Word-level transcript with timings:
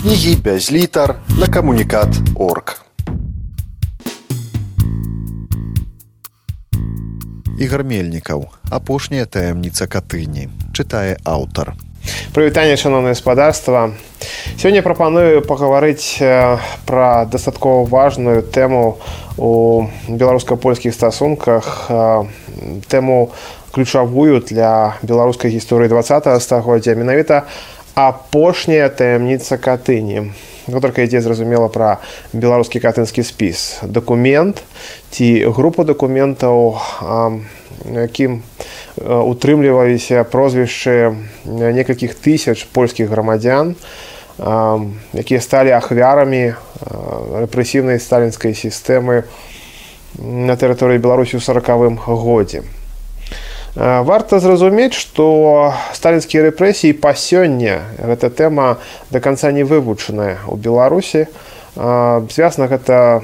кнігі 0.00 0.36
без 0.36 0.72
літар 0.72 1.14
на 1.38 1.46
камунікат 1.46 2.08
орг. 2.34 2.82
Ігар 7.58 7.84
Мельнікаў 7.84 8.46
апошняя 8.70 9.24
таямніца 9.24 9.88
катыні 9.88 10.48
чытае 10.76 11.16
аўтар. 11.24 11.72
Прывітанне 12.36 12.76
шаноўнае 12.76 13.16
гаспадарства. 13.16 13.96
Сёння 14.60 14.82
прапаную 14.84 15.40
пагаварыць 15.40 16.20
пра 16.86 17.24
дастаткова 17.24 17.88
важную 17.88 18.42
тэму 18.44 19.00
у 19.36 19.88
беларуска-польскіх 20.08 20.94
стасунках 20.94 21.90
тэму 22.88 23.32
ключавую 23.72 24.40
для 24.40 24.96
беларускай 25.02 25.50
гісторыі 25.50 25.88
два 25.88 26.04
стагоддзя 26.04 26.94
менавіта 26.94 27.44
апошняя 27.94 28.88
таямніца 28.88 29.56
катыні 29.56 30.32
только 30.68 31.02
ідзе 31.02 31.20
зразумела 31.20 31.68
пра 31.72 32.02
беларускі 32.32 32.80
катынскі 32.82 33.22
спіс 33.22 33.80
дакумент 33.82 34.62
ці 35.10 35.48
групу 35.54 35.84
дакументаў 35.84 36.76
якім 37.86 38.42
утрымліваліся 38.98 40.24
прозвішчы 40.28 41.14
некалькіх 41.46 42.18
тысяч 42.18 42.66
польскіх 42.72 43.08
грамадзян 43.08 43.76
якія 45.16 45.40
сталі 45.40 45.72
ахвярамі 45.78 46.52
рэпрэсіўнай 47.46 48.02
сталінскай 48.02 48.52
сістэмы 48.52 49.24
на 50.20 50.56
тэрыторыі 50.56 51.00
беларусі 51.00 51.38
ў 51.38 51.42
сорокавым 51.44 51.96
годзе 51.96 52.66
варта 53.76 54.40
зразумець 54.40 54.96
што 54.96 55.72
сталінскія 55.92 56.48
рэпрэсіі 56.48 56.96
па 56.96 57.12
сёння 57.12 57.84
гэта 58.00 58.30
тэма 58.30 58.78
до 59.10 59.20
конца 59.20 59.52
не 59.52 59.64
вывучаная 59.64 60.40
у 60.48 60.56
беларусі 60.56 61.26
звязана 61.76 62.72
гэта 62.72 63.20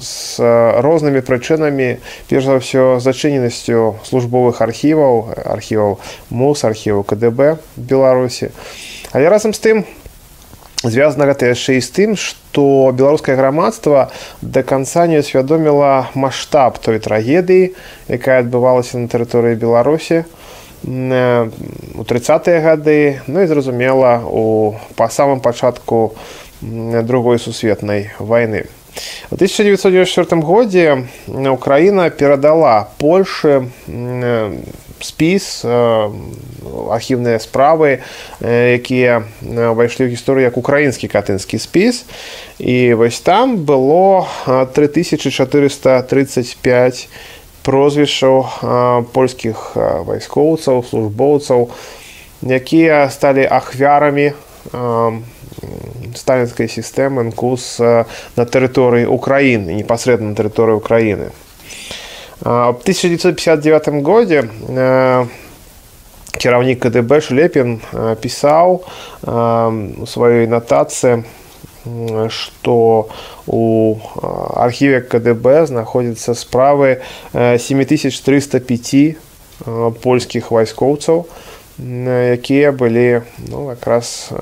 з 0.00 0.40
рознымі 0.84 1.24
прычынамі 1.24 1.96
перш 2.28 2.44
за 2.44 2.60
ўсё 2.60 2.84
зачыненасцю 3.00 3.96
службовых 4.04 4.60
архіваў 4.60 5.32
архіваў 5.44 5.96
мус 6.28 6.64
архіву 6.68 7.00
кДб 7.02 7.56
беларусі 7.76 8.52
але 9.12 9.32
разам 9.32 9.56
з 9.56 9.60
тым 9.64 9.76
звязана 10.83 11.29
гэта 11.29 11.53
яшчэ 11.53 11.77
і 11.77 11.81
з 11.85 11.89
тым 11.93 12.09
што 12.17 12.89
беларускае 12.93 13.37
грамадства 13.37 14.09
да 14.41 14.63
канца 14.65 15.05
не 15.07 15.21
усвядоміла 15.21 16.09
маштаб 16.15 16.81
той 16.81 16.97
трагедыі 16.97 17.73
якая 18.09 18.41
адбывалася 18.41 18.97
на 18.97 19.05
тэрыторыі 19.05 19.59
беларусі 19.61 20.25
у 20.83 22.03
тридцатыя 22.09 22.61
гады 22.65 23.21
ну 23.27 23.45
і 23.45 23.47
зразумела 23.47 24.25
у 24.25 24.75
па 24.97 25.09
самым 25.09 25.39
пачатку 25.39 26.17
другой 26.61 27.37
сусветнай 27.37 28.09
войны 28.17 28.65
у 29.29 29.35
1994 29.37 30.41
годзе 30.41 31.05
украіна 31.29 32.09
перадала 32.09 32.89
польшы 32.97 33.69
спіс 35.00 35.64
архіўныя 35.64 37.38
справы 37.42 37.98
якія 38.40 39.22
ўвайшлі 39.42 40.04
ў 40.08 40.12
гісторыю 40.16 40.44
як 40.48 40.56
украінскі 40.56 41.08
катынскі 41.12 41.58
спіс 41.60 42.04
і 42.58 42.94
вось 42.94 43.20
там 43.20 43.56
было 43.68 44.26
3435 44.46 47.08
прозвішчаў 47.66 48.46
польскіх 49.12 49.76
вайскоўцаў 49.76 50.84
службоўцаў 50.86 51.70
якія 52.42 53.10
сталі 53.10 53.44
ахвярамі 53.44 54.32
сталінскай 56.16 56.68
сістэмы 56.68 57.22
НКУС 57.32 57.80
на 57.80 58.44
тэрыторыі 58.44 59.10
Украіны 59.10 59.76
непасрэдна 59.76 60.32
на 60.32 60.38
тэрыторыі 60.38 60.80
Украіны 60.80 61.30
В 62.41 62.81
1959 62.81 63.87
годзе 64.01 64.43
кіраўнік 66.41 66.79
КДБ 66.81 67.21
Шлепін 67.21 67.77
пісаў 68.17 68.81
у 69.21 70.05
сваёй 70.09 70.49
натацыі, 70.49 71.21
што 72.33 73.09
у 73.45 73.61
архіве 74.57 75.05
КДБ 75.05 75.69
знаходзяцца 75.69 76.33
справы 76.33 77.05
7305 77.37 79.17
польскіх 80.01 80.49
вайскоўцаў, 80.49 81.29
якія 81.77 82.73
былі 82.73 83.21
ну, 83.37 83.69
якраз 83.69 84.33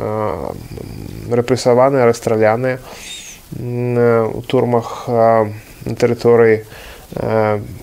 рэпрэсаваныя, 1.27 2.07
расстраляныя 2.07 2.79
у 3.59 4.39
турмах 4.47 5.11
на 5.11 5.95
тэрыторыі 5.99 6.63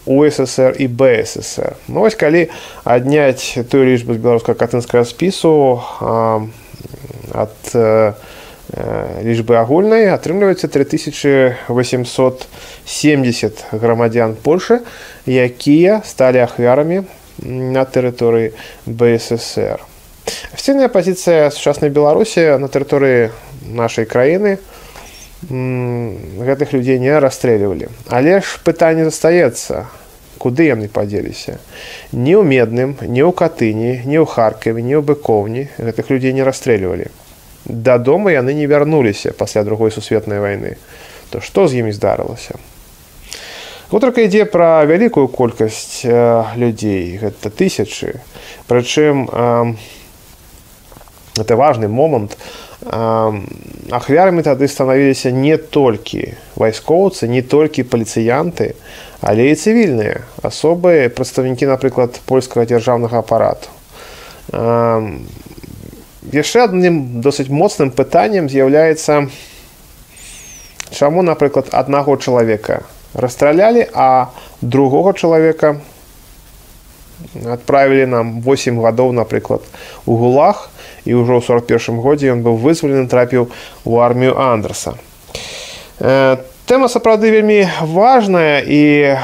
УССР 0.06 0.76
і 0.80 0.88
БССР. 0.88 1.76
Ну, 1.88 2.00
вось 2.04 2.16
калі 2.16 2.50
адняць 2.84 3.58
тую 3.72 3.86
лічбу 3.88 4.14
з 4.14 4.18
беларускага 4.18 4.58
катынскага 4.60 5.06
спісу 5.08 5.82
ад 7.32 7.56
лічбы 9.24 9.56
агульнай 9.60 10.08
атрымліваецца 10.16 10.68
3870 10.72 13.66
грамадзян 13.72 14.36
Польшы, 14.40 14.80
якія 15.28 16.02
сталі 16.08 16.40
ахвярамі 16.48 17.04
на 17.44 17.84
тэрыторыі 17.84 18.56
БССР. 18.88 19.84
Афіцыйная 20.54 20.88
пазіцыя 20.88 21.52
сучаснай 21.52 21.90
Беларусі 21.92 22.56
на 22.62 22.68
тэрыторыі 22.72 23.30
нашай 23.68 24.06
краіны, 24.06 24.58
гэтых 25.50 26.74
людзей 26.74 27.00
не 27.00 27.18
расстрэльвалі 27.18 27.90
але 28.10 28.42
ж 28.42 28.62
пытанне 28.64 29.06
застаецца 29.10 29.90
куды 30.38 30.70
яны 30.70 30.86
падзеліся 30.86 31.58
не 32.14 32.38
ў 32.38 32.46
медным 32.46 32.94
не 33.02 33.26
ў 33.26 33.34
катыні 33.34 34.06
не 34.06 34.22
ў 34.22 34.26
харкаве 34.30 34.86
не 34.86 34.94
ў 34.94 35.02
быкоўні 35.02 35.66
гэтых 35.82 36.14
людзей 36.14 36.38
не 36.38 36.46
расстрэльвалі 36.46 37.10
дадому 37.66 38.30
яны 38.30 38.54
не 38.54 38.70
вярнуліся 38.70 39.34
пасля 39.34 39.66
другой 39.66 39.90
сусветнай 39.90 40.38
вайны 40.38 40.78
то 41.34 41.42
што 41.42 41.66
з 41.66 41.82
імі 41.82 41.90
здарылася 41.90 42.62
гутарка 43.90 44.22
ідзе 44.22 44.46
пра 44.46 44.86
вялікую 44.86 45.26
колькасць 45.26 46.06
людзей 46.54 47.18
гэта 47.18 47.50
тысячы 47.50 48.22
прычым 48.70 49.26
это 51.34 51.58
важны 51.58 51.90
момант 51.90 52.38
у 52.38 52.65
ахвярамі 52.86 54.42
тады 54.42 54.68
станавіліся 54.68 55.32
не 55.32 55.58
толькі 55.58 56.34
вайскоўцы 56.56 57.28
не 57.28 57.42
толькі 57.42 57.86
паліцыянты 57.86 58.74
але 59.22 59.52
і 59.52 59.56
цывільныя 59.56 60.26
асобы 60.42 61.12
прадстаўнікі 61.14 61.70
напрыклад 61.70 62.18
польскага 62.26 62.66
дзяржаўнага 62.66 63.22
апарату 63.22 63.70
яшчэ 66.34 66.66
адным 66.66 67.22
досыць 67.22 67.54
моцным 67.54 67.94
пытаннем 67.94 68.50
з'яўляецца 68.50 69.30
чаму 70.90 71.22
напрыклад 71.22 71.70
аднаго 71.72 72.18
чалавека 72.18 72.82
расстралялі 73.14 73.86
а 73.94 74.34
другога 74.62 75.14
чалавека 75.14 75.78
адправілі 77.46 78.06
нам 78.06 78.42
8 78.42 78.82
гадоў 78.82 79.14
напрыклад 79.14 79.62
у 80.06 80.18
гулах 80.18 80.70
і 81.07 81.23
ўжо 81.23 81.39
ў 81.39 81.47
41 81.47 82.03
годзе 82.03 82.35
ён 82.35 82.43
быў 82.43 82.59
вызвалены 82.59 83.07
трапіў 83.07 83.47
у 83.87 84.03
армію 84.03 84.35
андерса. 84.37 84.99
Тэма 86.67 86.91
сапраўды 86.91 87.31
вельмі 87.31 87.63
важная 87.95 88.59
і 88.59 89.15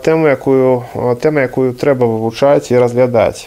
тэма 0.00 0.32
якую 0.32 0.88
тэма 1.20 1.44
якую 1.44 1.76
трэба 1.76 2.08
вывучаць 2.08 2.72
і 2.72 2.80
разглядаць. 2.80 3.44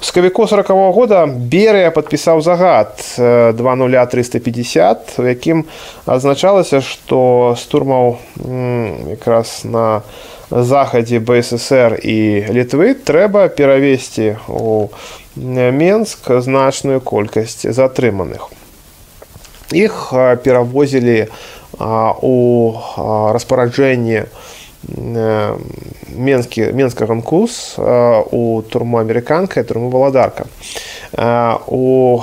Скавіку 0.00 0.48
40 0.48 0.70
-го 0.70 0.92
года 0.92 1.28
берыя 1.28 1.92
падпісаў 1.92 2.40
загад 2.40 2.96
20350 3.18 5.20
у 5.20 5.28
якім 5.28 5.64
адзначалася 6.06 6.80
што 6.80 7.54
стурмаў 7.60 8.16
якраз 9.12 9.60
на 9.64 10.00
захадзе 10.50 11.20
бСр 11.20 12.00
і 12.02 12.44
літвы 12.50 12.94
трэба 12.94 13.48
перавесці 13.48 14.36
у 14.48 14.88
Менск 15.35 16.29
значную 16.41 17.01
колькасць 17.01 17.65
затрыманых. 17.65 18.49
Іх 19.71 20.13
перавозілі 20.43 21.27
у 22.21 22.35
распараджэнні 23.35 24.25
менскі 26.15 26.71
менскага 26.73 27.13
мкус 27.17 27.75
у 27.77 28.61
турму 28.69 28.99
амерыканка 29.01 29.63
турму 29.63 29.89
валадарка 29.89 30.45
у 31.67 32.21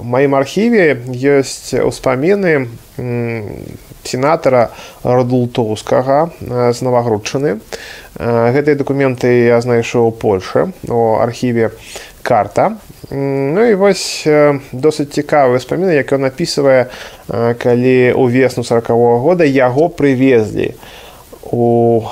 маім 0.00 0.34
архіве 0.34 0.96
ёсць 1.12 1.76
успаміны 1.76 2.68
сенатара 4.08 4.70
радултоўскага 5.04 6.30
з 6.40 6.78
навагрудчыны 6.80 7.60
гэтыя 8.16 8.74
дакументы 8.74 9.52
я 9.52 9.60
знайшоў 9.60 10.12
польша 10.12 10.72
у 10.88 11.20
архіве 11.20 11.70
карта 12.22 12.76
Ну 13.10 13.64
і 13.64 13.74
вось 13.74 14.28
досыць 14.72 15.16
цікавыя 15.16 15.56
ўспаміны 15.56 15.96
як 15.96 16.12
ён 16.12 16.28
напісвае 16.28 16.92
калі 17.56 18.12
ўвесну 18.12 18.64
40 18.64 18.92
-го 18.92 19.18
года 19.24 19.44
яго 19.44 19.88
прывезлі 19.88 20.76
у 21.48 22.04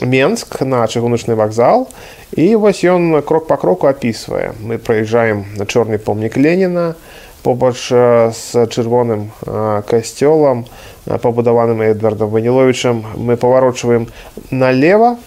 Менск 0.00 0.60
на 0.60 0.86
чыгуначны 0.86 1.34
вакзал 1.34 1.88
і 2.32 2.56
вось 2.56 2.84
ён 2.84 3.22
крок 3.22 3.46
по 3.46 3.56
кроку 3.56 3.88
опісвае 3.88 4.52
мы 4.62 4.78
праязджаем 4.78 5.44
на 5.56 5.66
чорны 5.66 5.98
помнік 5.98 6.36
Леніна 6.36 6.94
побач 7.42 7.88
з 7.88 8.66
чырвоным 8.70 9.30
касцёлам 9.86 10.64
пабудаваным 11.04 11.82
эдвардам 11.82 12.30
ваніловичам 12.30 13.04
мы 13.16 13.36
паварочваем 13.36 14.06
налево 14.50 15.18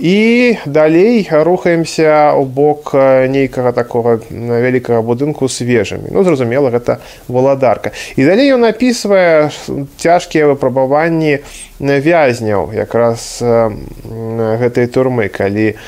і 0.00 0.56
далей 0.66 1.24
рухаемся 1.30 2.36
ў 2.36 2.44
бок 2.44 2.92
нейкага 3.32 3.72
такога 3.72 4.20
вялікага 4.30 5.00
будынку 5.00 5.48
з 5.48 5.64
вежамі 5.64 6.12
ну 6.12 6.20
зразумела 6.20 6.68
гэта 6.68 7.00
валадарка 7.28 7.96
і 8.16 8.24
далей 8.28 8.52
ён 8.52 8.68
напісвае 8.68 9.48
цяжкія 9.96 10.52
выпрабаванні 10.52 11.40
вязняў 11.80 12.76
якраз 12.76 13.40
гэтай 13.40 14.86
турмы 14.92 15.32
калі 15.32 15.80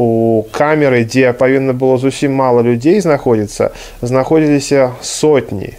у 0.00 0.08
камеры 0.52 1.04
дзе 1.04 1.36
павінна 1.36 1.76
было 1.76 2.00
зусім 2.00 2.32
мала 2.32 2.64
людзей 2.64 3.00
знаходзіцца 3.04 3.72
знаходзіліся 4.00 4.96
сотні 5.04 5.76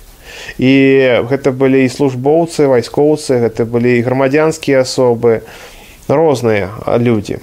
і 0.61 0.73
гэта 1.29 1.51
былі 1.51 1.85
і 1.85 1.89
службоўцы 1.89 2.69
вайскоўцы 2.69 3.41
гэта 3.41 3.65
былі 3.65 3.97
і 3.97 4.05
грамадзянскія 4.05 4.85
асобы 4.85 5.41
розныя 6.07 6.71
людзі 6.97 7.39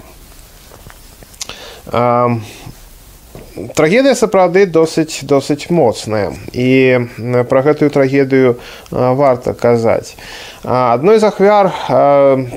трагедыя 3.75 4.15
сапраўды 4.19 4.67
досыць 4.67 5.23
досыць 5.23 5.71
моцная 5.71 6.35
і 6.53 7.07
пра 7.51 7.63
гэтую 7.63 7.91
трагедыю 7.95 8.59
варта 8.91 9.55
казаць 9.55 10.19
адной 10.65 11.23
з 11.23 11.31
ахвяр 11.31 11.71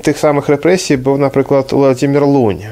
тых 0.02 0.18
самых 0.18 0.50
рэпрэсій 0.50 0.98
быў 0.98 1.22
напрыклад 1.22 1.70
владимир 1.72 2.26
лунь 2.26 2.66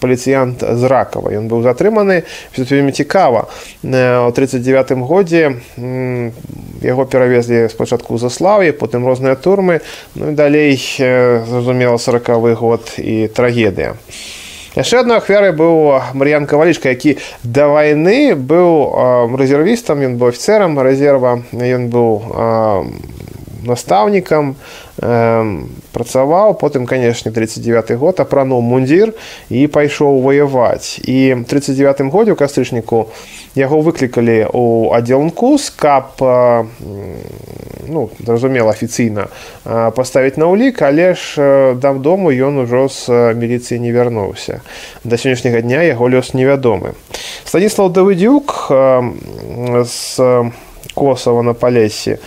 паліцыянт 0.00 0.62
з 0.62 0.82
ракава 0.86 1.34
ён 1.34 1.50
быў 1.50 1.66
затрыманы 1.66 2.22
вельмі 2.54 2.94
цікава 2.94 3.50
у 3.82 4.30
39 4.30 4.92
годзе 5.02 5.58
яго 6.82 7.04
перавезлі 7.10 7.66
спачатку 7.74 8.18
заславе 8.18 8.70
потым 8.72 9.06
розныя 9.06 9.34
турмы 9.34 9.80
ну 10.14 10.30
і 10.30 10.38
далей 10.38 10.78
зразумела 10.78 11.98
сорокавы 11.98 12.54
год 12.54 12.86
і 12.98 13.26
трагедыя 13.26 13.98
яшчэ 14.76 15.00
адной 15.02 15.18
ахвярай 15.18 15.52
быў 15.52 16.00
мар'ян 16.14 16.46
кавалічка 16.46 16.94
які 16.94 17.16
да 17.42 17.68
вайны 17.68 18.34
быў 18.34 19.34
рэзервістам 19.40 20.02
ён 20.06 20.16
быў 20.20 20.34
офіцерам 20.34 20.78
рэзерва 20.78 21.42
ён 21.52 21.88
быў 21.90 22.10
настаўнікам 23.66 24.54
працаваў 25.92 26.54
потым 26.60 26.86
канешне 26.86 27.32
39 27.32 27.92
год 27.96 28.20
апрануў 28.20 28.60
мундзір 28.60 29.14
і 29.48 29.66
пайшоў 29.66 30.20
ваяваць 30.20 31.00
і 31.04 31.44
39 31.48 32.12
годзе 32.12 32.32
у 32.32 32.36
кастрычніку 32.36 33.08
яго 33.56 33.80
выклікалі 33.80 34.44
ў 34.52 34.92
аддзелнкус 34.92 35.70
каб 35.72 36.20
ну, 36.20 38.10
зразумела 38.20 38.70
афіцыйна 38.76 39.28
паставіць 39.64 40.36
на 40.36 40.52
ўлік 40.52 40.82
але 40.84 41.14
ж 41.16 41.74
дам 41.80 42.02
дому 42.02 42.30
ён 42.30 42.64
ужо 42.64 42.88
з 42.88 43.32
міліцыі 43.34 43.80
не 43.80 43.92
вярнуўся 43.92 44.60
да 45.04 45.16
сённяшняга 45.16 45.64
дня 45.64 45.82
яго 45.82 46.12
лёс 46.12 46.36
невядомы 46.36 46.92
станіслав 47.44 47.92
давыдзюк 47.92 48.68
з 49.88 49.98
косава 50.94 51.42
на 51.42 51.54
палесе 51.54 52.18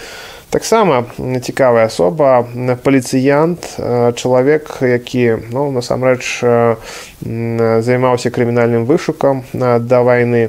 таксама 0.50 1.04
цікавая 1.18 1.86
асоба 1.86 2.46
паліцыянт 2.82 3.76
чалавек 4.16 4.80
які 4.80 5.44
ну 5.52 5.68
насамрэч 5.72 6.40
займаўся 7.20 8.30
крымінальным 8.30 8.88
вышукам 8.88 9.44
да 9.52 10.02
вайны. 10.02 10.48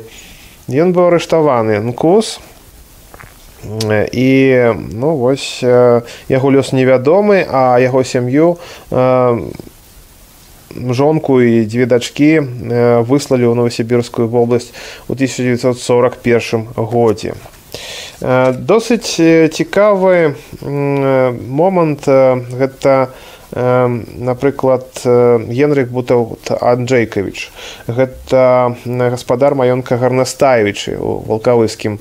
Ён 0.69 0.94
быў 0.94 1.10
арыштаваны 1.10 1.81
нкус 1.84 2.40
і 3.66 4.30
ну 4.75 5.18
вось 5.19 5.60
яго 5.63 6.48
лёс 6.54 6.72
невядомы 6.72 7.44
а 7.44 7.80
яго 7.84 8.04
сям'ю 8.04 8.56
жонку 10.72 11.42
і 11.42 11.66
дзве 11.66 11.86
дачкі 11.90 12.40
выслалі 13.04 13.51
ў 13.51 13.54
новосібірскую 13.57 14.31
вобласць 14.31 14.72
у 15.10 15.18
1941 15.18 16.72
годзе 16.78 17.34
досыць 18.21 19.19
цікавы 19.53 20.35
момант 20.62 22.06
гэта 22.06 23.15
напрыклад 23.55 24.87
генрых 25.05 25.91
бутаў 25.94 26.38
анджейкавіч 26.59 27.50
гэта 27.87 28.75
гаспадар 28.85 29.55
маёнка 29.55 29.94
гарнастаевічы 30.00 30.99
у 30.99 31.23
валкавыскім 31.29 32.00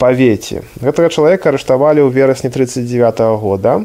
павеце 0.00 0.64
гэтага 0.80 1.12
чалавека 1.12 1.52
арыштавалі 1.52 2.00
ў 2.06 2.10
верасні 2.14 2.48
39 2.48 3.20
-го 3.20 3.36
года 3.36 3.84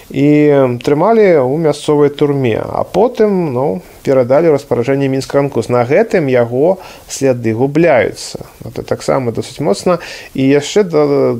Трымалі 0.12 1.40
ў 1.40 1.56
мясцовай 1.56 2.10
турме. 2.12 2.60
А 2.60 2.84
потым 2.84 3.52
ну 3.56 3.80
перадалі 4.04 4.52
распараджэнне 4.52 5.08
мінсканкус 5.08 5.72
на 5.72 5.88
гэтым 5.88 6.28
яго 6.28 6.76
сляды 7.08 7.54
губляюцца. 7.56 8.44
Это 8.60 8.82
таксама 8.82 9.32
досыць 9.32 9.64
моцна. 9.64 10.04
І 10.34 10.44
яшчэ 10.44 10.84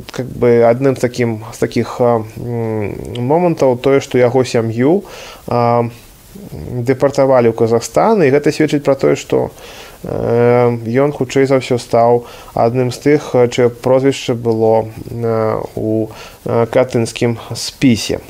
как 0.09 0.27
бы 0.27 0.65
адным 0.65 0.97
таким 0.97 1.45
з 1.53 1.59
таких 1.59 2.01
момантаў 2.01 3.77
тое 3.77 4.01
што 4.01 4.17
яго 4.17 4.45
сям'ю 4.45 5.05
дэпартавалі 6.73 7.53
ў 7.53 7.59
казахстан. 7.59 8.25
І 8.25 8.33
гэта 8.33 8.49
сведчыць 8.57 8.89
пра 8.89 8.97
тое 8.97 9.21
што 9.21 9.53
ён 10.03 11.13
хутчэй 11.13 11.45
за 11.45 11.61
ўсё 11.61 11.77
стаў 11.77 12.25
адным 12.57 12.89
з 12.89 12.99
тых 13.05 13.37
чы 13.53 13.69
прозвішча 13.69 14.33
было 14.33 14.89
у 15.77 16.09
катынскім 16.49 17.37
спісе 17.53 18.25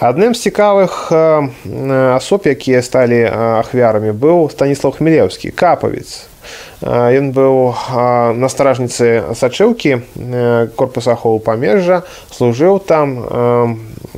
адным 0.00 0.34
з 0.34 0.40
цікавых 0.48 1.12
асоб 1.12 2.48
якія 2.48 2.80
сталі 2.82 3.20
ахвярамі 3.60 4.16
быў 4.16 4.48
станіслав 4.50 4.96
хмелеўскі 4.96 5.52
капавец 5.52 6.30
ён 6.80 7.32
быў 7.36 7.76
на 8.40 8.48
старажніцы 8.48 9.36
сачыўкі 9.36 10.00
корпуса 10.76 11.12
ахову 11.12 11.38
памежжа 11.38 12.02
служыў 12.32 12.80
там 12.80 13.20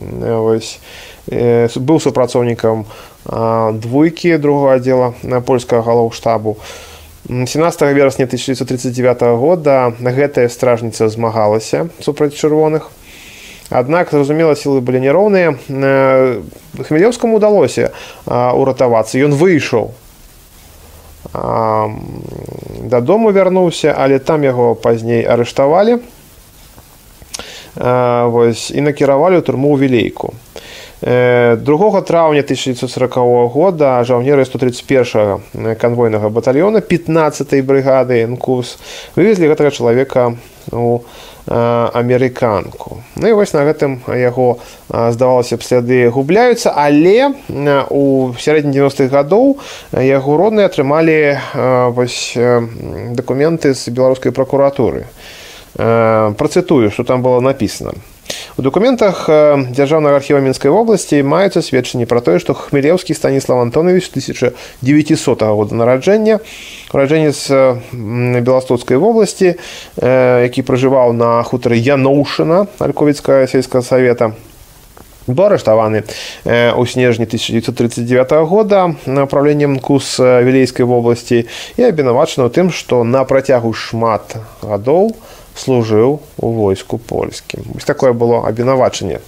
вось 0.06 0.78
быў 1.26 1.99
супрацоўнікам 1.99 2.87
двойкі 3.26 4.38
другого 4.38 4.78
аддзела 4.78 5.14
польскага 5.46 5.82
галоў 5.82 6.12
штабу 6.14 6.56
17 7.28 7.82
верасня 7.94 8.26
1939 8.26 9.22
года 9.38 9.92
гэтая 9.99 10.49
стражніца 10.49 11.08
змагалася 11.08 11.88
супраць 12.00 12.34
чырвоных 12.34 12.90
Аднак 13.72 14.12
зразумела 14.12 14.52
сілы 14.52 14.84
былі 14.84 15.00
няроўныя 15.00 15.56
хмелеўскаму 16.76 17.40
ўдалося 17.40 17.92
уратавацца 18.28 19.16
ён 19.16 19.32
выйшаў 19.32 19.92
дадому 22.92 23.32
вярнуўся 23.32 23.96
але 23.96 24.18
там 24.18 24.44
яго 24.44 24.75
пазней 24.75 25.25
арыштавалі 25.25 26.04
вось 27.75 28.68
і 28.68 28.84
накіравалі 28.84 29.40
ў 29.40 29.42
турму 29.46 29.72
ў 29.72 29.80
вілейку 29.80 30.37
2 31.02 32.02
траўня 32.06 32.44
1940 32.44 33.16
года 33.50 34.04
жаўнеры 34.04 34.44
131 34.44 35.75
канвойнага 35.80 36.28
батальёна 36.28 36.84
15 36.84 37.64
брыгады 37.64 38.26
нкус 38.28 38.76
вывезлі 39.16 39.49
гэтага 39.49 39.72
чалавека 39.72 40.37
у 40.70 41.00
амерыканку. 41.47 43.03
Ну 43.15 43.35
вось 43.35 43.53
на 43.53 43.63
гэтым 43.63 44.03
яго 44.11 44.59
здавалася 44.89 45.57
б 45.57 45.63
сляды 45.63 46.09
губляюцца 46.11 46.73
але 46.75 47.33
у 47.89 48.33
сярэдні 48.35 48.75
90-х 48.75 49.07
гадоў 49.07 49.55
яго 49.95 50.37
родныя 50.37 50.67
атрымалі 50.67 51.39
вось 51.95 52.35
дакументы 53.15 53.73
з 53.73 53.89
беларускай 53.89 54.31
пракуратуры. 54.31 55.07
Працытую 55.73 56.91
што 56.91 57.03
там 57.03 57.23
было 57.23 57.39
напісана 57.39 57.95
У 58.58 58.62
документах 58.62 59.25
дзяржаўнага 59.28 60.20
архіва 60.20 60.40
мінскай 60.44 60.70
вобласці 60.70 61.22
маюцца 61.22 61.62
сведчанні 61.62 62.06
пра 62.06 62.20
тое, 62.20 62.38
што 62.38 62.54
хмелеўскі 62.54 63.16
станіслав 63.16 63.64
Антонович 63.64 64.12
1900 64.12 65.42
года 65.42 65.72
нараджэння 65.75 66.40
ураджэнец 66.92 67.49
беластоцкай 68.44 68.96
вобласці, 69.00 69.56
які 69.99 70.61
пражываў 70.62 71.16
на 71.16 71.42
хутары 71.42 71.80
Яноўшына 71.80 72.66
альковіцкая 72.78 73.46
сельскага 73.46 73.84
савета 73.84 74.32
был 75.26 75.46
арыштаваны 75.46 76.02
ў 76.44 76.82
снежні 76.87 77.26
1939 77.26 78.32
года 78.49 78.94
направленнем 79.06 79.78
кус 79.78 80.18
вілейскай 80.18 80.87
вобласці 80.87 81.46
і 81.78 81.80
абвінавачаны 81.87 82.49
ў 82.49 82.50
тым 82.50 82.75
што 82.75 83.04
на 83.04 83.22
працягу 83.25 83.72
шмат 83.72 84.37
гадоў 84.62 85.14
служыў 85.56 86.20
у 86.38 86.52
войску 86.52 86.99
польскім 86.99 87.62
вось 87.75 87.84
такое 87.84 88.12
было 88.12 88.46
абвінавачанне 88.49 89.20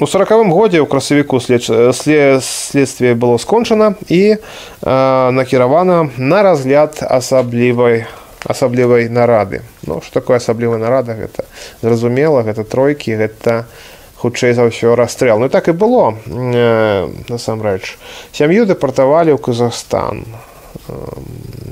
у 0.00 0.06
сорокавым 0.06 0.50
годзе 0.50 0.82
ў 0.82 0.86
красавіку 0.90 1.40
следствие 1.40 3.14
было 3.14 3.38
скончана 3.38 3.94
і 4.08 4.36
накіравана 4.82 6.10
на 6.18 6.42
разгляд 6.42 6.98
асаблівай 7.00 8.06
асаблівай 8.44 9.08
нарады 9.08 9.62
ну 9.86 10.00
что 10.02 10.20
такое 10.20 10.36
асаблівая 10.36 10.78
нарада 10.78 11.14
гэта 11.14 11.44
зразумела 11.82 12.42
гэта 12.42 12.64
тройкі 12.64 13.16
гэта 13.16 13.64
хутчэй 14.20 14.52
за 14.52 14.68
ўсё 14.68 14.94
расстрэл 14.96 15.38
ну 15.38 15.48
так 15.48 15.68
і 15.68 15.72
было 15.72 16.16
э, 16.26 17.08
насамрэч 17.28 17.96
сям'ю 18.32 18.66
дэпартавалі 18.68 19.32
ў 19.32 19.40
казахстан 19.40 20.24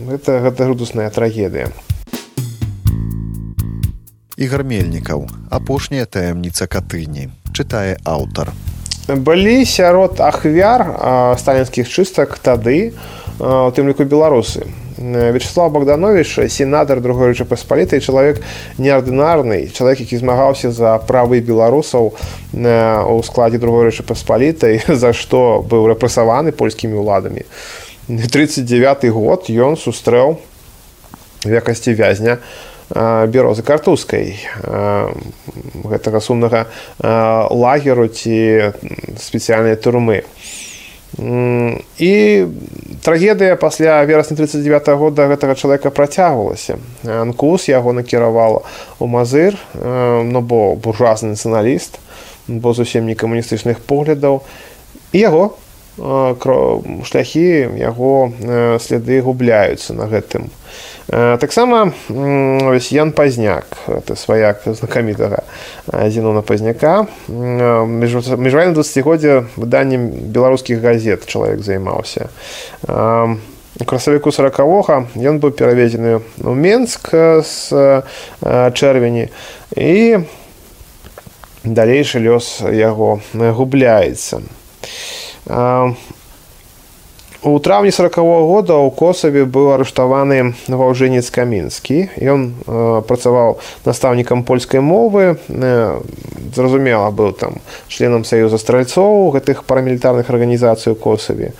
гэта 0.08 0.40
гэта 0.40 0.66
жудасная 0.68 1.10
трагедыя 1.10 1.68
ігар 4.36 4.64
мельнікаў 4.64 5.26
апошняя 5.50 6.04
таямніца 6.04 6.66
катыні 6.66 7.30
чытае 7.52 7.98
аўтар 8.04 8.52
былі 9.08 9.64
сярод 9.64 10.20
ахвяр 10.20 10.86
сталінскіх 11.38 11.88
чыстак 11.88 12.38
тады 12.38 12.92
у 13.38 13.70
тым 13.74 13.88
ліку 13.90 14.04
беларусы 14.04 14.68
Вячеслав 15.02 15.72
Богданович, 15.72 16.38
сенатор 16.48 17.00
другой 17.00 17.28
Речи 17.30 17.44
Посполитой, 17.44 18.00
человек 18.00 18.42
неординарный, 18.78 19.68
человек, 19.68 20.00
які 20.00 20.16
змагаўся 20.16 20.70
за 20.70 20.98
правы 20.98 21.40
беларусаў 21.40 22.14
у 22.52 23.22
складзе 23.22 23.58
другой 23.58 23.86
Речи 23.86 24.02
Посполитой, 24.02 24.82
за 24.86 25.12
што 25.12 25.64
быў 25.66 25.88
рэпрэсаваны 25.90 26.52
польскімі 26.52 26.94
ўладамі. 27.02 27.42
39 28.06 29.10
год 29.10 29.50
ён 29.50 29.76
сустрэў 29.76 30.38
в 31.44 31.50
якасці 31.50 31.94
вязня 31.94 32.38
берозы 32.89 33.63
картускай 33.63 34.37
гэтага 34.63 36.21
сумнага 36.21 36.67
лагеру 36.99 38.07
ці 38.07 38.73
спецыяльнай 39.19 39.75
турмы. 39.75 40.23
І 41.17 42.45
трагедыя 43.03 43.55
пасля 43.55 44.03
верасня 44.05 44.37
39 44.37 44.87
-го 44.87 44.97
года 44.97 45.27
гэтага 45.27 45.55
чалавека 45.55 45.89
працягвалася. 45.89 46.77
Анкус 47.03 47.69
яго 47.69 47.93
накіравала 47.93 48.61
у 48.99 49.07
мазыр 49.07 49.55
ну 49.73 50.41
бо 50.41 50.75
буржуазны 50.75 51.33
нацыяналіст 51.33 51.99
бо 52.47 52.73
зусім 52.73 53.05
не 53.05 53.15
камуністычных 53.15 53.79
поглядаў. 53.79 54.41
І 55.11 55.19
яго 55.19 55.57
шляхі 57.04 57.68
яго 57.76 58.32
сляды 58.80 59.20
губляюцца 59.20 59.92
на 59.92 60.08
гэтым 60.08 60.48
таксама 61.36 61.92
ян 62.08 63.12
пазняк 63.12 63.66
это 63.88 64.16
сваяк 64.16 64.64
знакамітага 64.64 65.44
зенона 66.08 66.40
пазняка 66.40 67.06
міжвайна 67.28 68.72
20годдзя 68.72 69.44
выданнем 69.56 70.32
беларускіх 70.32 70.80
газет 70.80 71.26
чалавек 71.26 71.60
займаўся 71.60 72.30
у 72.88 73.84
красавіку 73.84 74.32
сорокавога 74.32 75.12
ён 75.20 75.44
быў 75.44 75.52
пераведзены 75.52 76.24
ў 76.40 76.56
менск 76.56 77.12
з 77.12 78.00
чэрвені 78.40 79.28
і 79.76 80.24
далейшы 81.68 82.16
лёс 82.16 82.64
яго 82.64 83.20
губляецца 83.36 84.40
у 84.40 84.62
У 87.44 87.58
траўні 87.58 87.90
сорокого 87.90 88.46
года 88.46 88.78
ў 88.78 88.94
косаве 88.94 89.42
быў 89.42 89.74
арыштаваны 89.74 90.54
ваўжынец 90.70 91.26
камінскі 91.34 92.06
ён 92.22 92.54
э, 92.54 93.02
працаваў 93.02 93.58
настаўнікам 93.82 94.46
польскай 94.46 94.78
мовы 94.78 95.34
э, 95.34 95.98
зразумела 96.54 97.10
быў 97.10 97.34
там 97.34 97.58
членам 97.90 98.22
саюза 98.22 98.62
стральцоў 98.62 99.34
гэтых 99.34 99.66
парамілітарных 99.66 100.30
арганізацый 100.30 100.94
у 100.94 100.94
косаве 100.94 101.50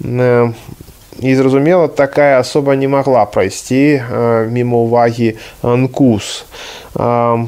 э, 0.00 0.48
і 1.20 1.34
зразумела 1.36 1.92
такая 1.92 2.40
асоба 2.40 2.72
не 2.72 2.88
магла 2.88 3.28
прайсці 3.28 4.00
э, 4.00 4.48
мімо 4.48 4.88
ўвагі 4.88 5.36
нкус 5.60 6.48
э, 6.96 7.44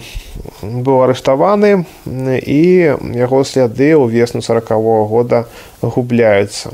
быў 0.63 1.03
арыштаваны 1.07 1.85
і 2.07 2.63
яго 3.17 3.45
сляды 3.45 3.95
ўвесну 3.97 4.43
сорокого 4.43 5.07
года 5.07 5.47
губляюцца 5.83 6.73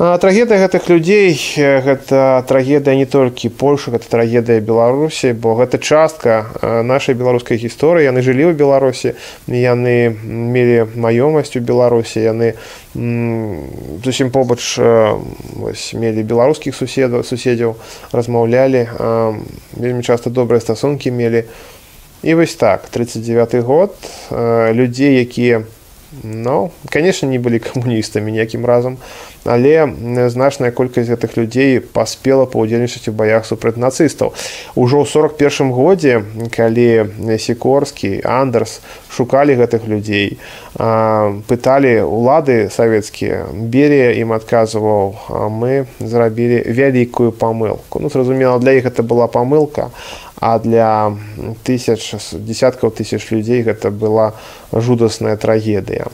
Трагедыя 0.00 0.64
гэтых 0.64 0.88
людзей 0.88 1.36
гэта 1.60 2.40
трагедыя 2.48 2.96
не 2.96 3.04
толькі 3.04 3.50
польша 3.52 3.92
гэта 3.92 4.08
трагедыя 4.08 4.64
беларусі 4.64 5.36
бо 5.36 5.52
гэта 5.60 5.76
частка 5.76 6.48
нашай 6.62 7.12
беларускай 7.12 7.60
гісторыі. 7.60 8.08
Яны 8.08 8.24
жылі 8.24 8.48
ў 8.48 8.56
беларусі 8.56 9.12
яны 9.44 10.08
мелі 10.24 10.88
маёмасць 10.96 11.52
у 11.52 11.60
беларусі 11.60 12.24
яны 12.24 12.56
зусім 12.96 14.32
побач 14.32 14.80
вось, 14.80 15.92
мелі 15.92 16.24
беларускіх 16.24 16.72
суседаў 16.72 17.20
суседзяў 17.20 17.76
размаўлялі 18.16 18.88
вельмі 19.76 20.00
часта 20.00 20.32
добрыя 20.32 20.64
стасункі 20.64 21.12
мелі. 21.12 21.44
І 22.24 22.40
вось 22.40 22.56
так 22.56 22.88
39 22.88 23.60
год 23.68 23.92
людзей 24.72 25.20
якія 25.20 25.68
ну 26.23 26.71
конечно 26.91 27.27
не 27.29 27.39
былі 27.39 27.59
камуністамі 27.59 28.31
ніякім 28.31 28.65
разам 28.65 28.97
але 29.45 29.89
значная 30.29 30.71
колькасць 30.71 31.09
гэтых 31.09 31.37
людзей 31.37 31.79
паспела 31.79 32.45
паўдзельнічаць 32.45 33.09
у 33.09 33.13
баях 33.13 33.45
супраць 33.45 33.77
нацыстаў 33.77 34.33
ужо 34.75 35.01
ў 35.01 35.05
41 35.05 35.71
годзе 35.75 36.23
калі 36.55 37.37
сікорскі 37.37 38.21
андерс 38.23 38.81
шукалі 39.09 39.57
гэтых 39.59 39.87
людзей 39.89 40.37
пыталі 40.75 41.93
улады 42.05 42.69
савецкія 42.69 43.45
берія 43.53 44.13
ім 44.21 44.33
адказваў 44.37 45.15
мы 45.51 45.85
зрабілі 45.99 46.63
вялікую 46.69 47.31
памылку 47.31 47.99
ну 47.99 48.09
зразумела 48.09 48.59
для 48.59 48.77
іх 48.77 48.85
это 48.85 49.03
была 49.03 49.27
памылка 49.27 49.89
а 49.89 50.28
для 50.40 51.16
тысяч 51.64 52.14
десяткаў 52.32 52.90
тысяч 52.90 53.30
людзей 53.30 53.62
гэта 53.62 53.90
была 53.90 54.32
жудасная 54.72 55.36
трагедыя. 55.36 56.08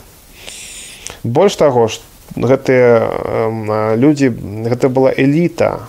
Больш 1.23 1.55
таго 1.55 1.87
што 1.87 2.03
гэтыя 2.35 3.95
людзі 3.95 4.29
гэта 4.67 4.89
была 4.89 5.11
эліта 5.15 5.87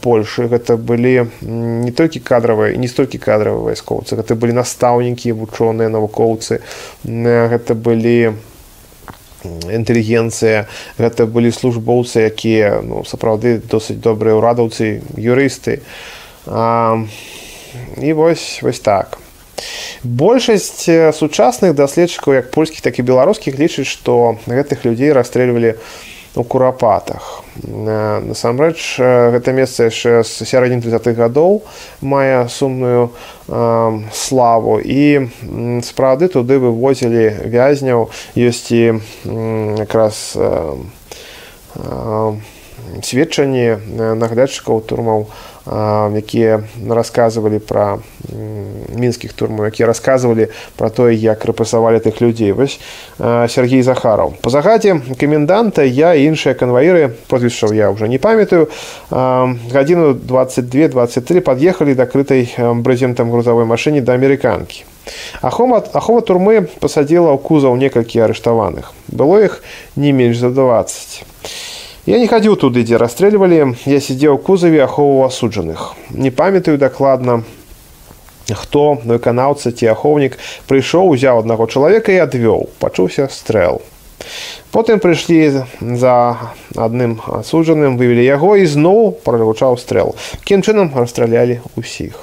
польльшы 0.00 0.46
гэта 0.48 0.76
былі 0.76 1.28
не 1.42 1.92
толькі 1.92 2.20
кадравыя 2.20 2.76
не 2.76 2.88
столькі 2.88 3.18
кадравыя 3.18 3.74
вайскоўцы 3.74 4.16
гэта 4.16 4.38
былі 4.38 4.56
настаўнікі 4.62 5.32
вучоныя 5.32 5.90
навукоўцы 5.90 6.62
гэта 7.04 7.74
былі 7.74 8.38
інтэлігенцыя 9.46 10.66
гэта 10.98 11.26
былі 11.26 11.50
службоўцы 11.50 12.26
якія 12.30 12.80
ну, 12.82 13.04
сапраўды 13.04 13.58
досыць 13.58 14.00
добрыя 14.00 14.34
ўрадаўцы 14.38 15.02
юрысты. 15.16 15.82
А, 16.46 16.98
і 17.96 18.12
вось 18.12 18.60
вось 18.62 18.80
так. 18.80 19.18
Большасць 20.04 20.88
сучасных 21.16 21.74
даследчыкаў 21.74 22.34
як 22.44 22.50
польскіх 22.52 22.84
так 22.84 22.98
і 22.98 23.06
беларускіх 23.08 23.58
лічыць 23.58 23.88
што 23.88 24.36
гэтых 24.46 24.84
людзей 24.84 25.16
расстрэльвалі 25.16 25.74
у 26.36 26.44
курапатах 26.44 27.46
насамрэч 27.64 29.00
гэта 29.00 29.52
месца 29.56 29.88
яшчэ 29.88 30.20
з 30.20 30.44
сярэдзін 30.44 30.84
30-х 30.84 31.16
гадоў 31.16 31.62
мае 32.00 32.48
сумную 32.52 33.10
э, 33.48 34.00
славу. 34.12 34.78
І 34.80 35.32
справды 35.82 36.28
туды 36.28 36.60
вывозілі 36.60 37.48
вязняў. 37.48 38.10
Ёсць 38.36 38.68
і 38.72 39.00
якраз 39.80 40.36
э, 40.36 40.76
э, 41.76 42.32
сведчанні 43.02 43.80
наглядчыкаў 44.20 44.84
турмаў 44.84 45.26
якія 45.65 46.63
расказвалі 46.89 47.59
пра 47.59 47.99
мінскіх 48.97 49.33
турмаў 49.33 49.69
якія 49.69 49.85
расказвалі 49.85 50.49
пра 50.77 50.89
тое 50.89 51.13
як 51.13 51.45
рэпрэсавалі 51.45 52.01
тых 52.01 52.17
людзей 52.21 52.51
вось 52.51 52.79
Сергей 53.19 53.85
захараў 53.85 54.33
по 54.41 54.49
загадзе 54.49 54.97
каменданта 55.21 55.85
я 55.85 56.17
іншыя 56.17 56.57
канваіры 56.57 57.13
прозвішчаў 57.29 57.73
я 57.77 57.91
уже 57.91 58.09
не 58.09 58.17
памятаю 58.17 58.69
гадзіну 59.11 60.13
22 60.13 60.87
23 60.87 61.39
пад'ехалі 61.41 61.93
да 61.93 62.05
крытай 62.05 62.49
брызентам 62.57 63.29
грузавой 63.31 63.65
машыне 63.65 64.01
да 64.01 64.17
амерыканкі 64.17 64.85
Ахова, 65.41 65.81
ахова 65.93 66.21
турмы 66.21 66.69
пасадзіла 66.81 67.33
ў 67.33 67.39
кузаў 67.41 67.77
некалькі 67.77 68.21
арыштаваных 68.25 68.93
было 69.09 69.41
іх 69.45 69.61
не 69.95 70.11
менш 70.11 70.37
за 70.37 70.49
20 70.49 71.25
Я 72.05 72.17
не 72.17 72.27
хадзіў 72.27 72.57
туды, 72.57 72.83
дзе 72.83 72.97
расстрэльвалі, 72.97 73.77
я 73.85 73.99
сидзеў 73.99 74.35
у 74.35 74.41
кузаве 74.41 74.81
ахоўваў 74.83 75.29
асуджаных. 75.29 75.93
Не 76.09 76.31
памятаю 76.31 76.77
дакладна, 76.77 77.43
хто 78.49 78.97
выканаўца 79.05 79.71
ці 79.71 79.91
ахоўнік 79.93 80.37
прыйшоў 80.67 81.13
узяў 81.13 81.41
аднаго 81.43 81.67
чалавека 81.67 82.11
і 82.11 82.23
адвёў 82.25 82.67
пачуўся 82.81 83.27
стрэл 83.31 83.81
потым 84.71 84.99
прыйшлі 85.03 85.63
за 85.79 86.15
адным 86.75 87.19
асуджаным 87.25 87.97
вывелі 88.01 88.25
яго 88.25 88.55
і 88.57 88.65
зноў 88.65 89.11
прагучаў 89.25 89.77
стрэл 89.81 90.15
кім 90.43 90.65
чынам 90.65 90.91
расстралялі 90.95 91.61
ўсіх 91.77 92.17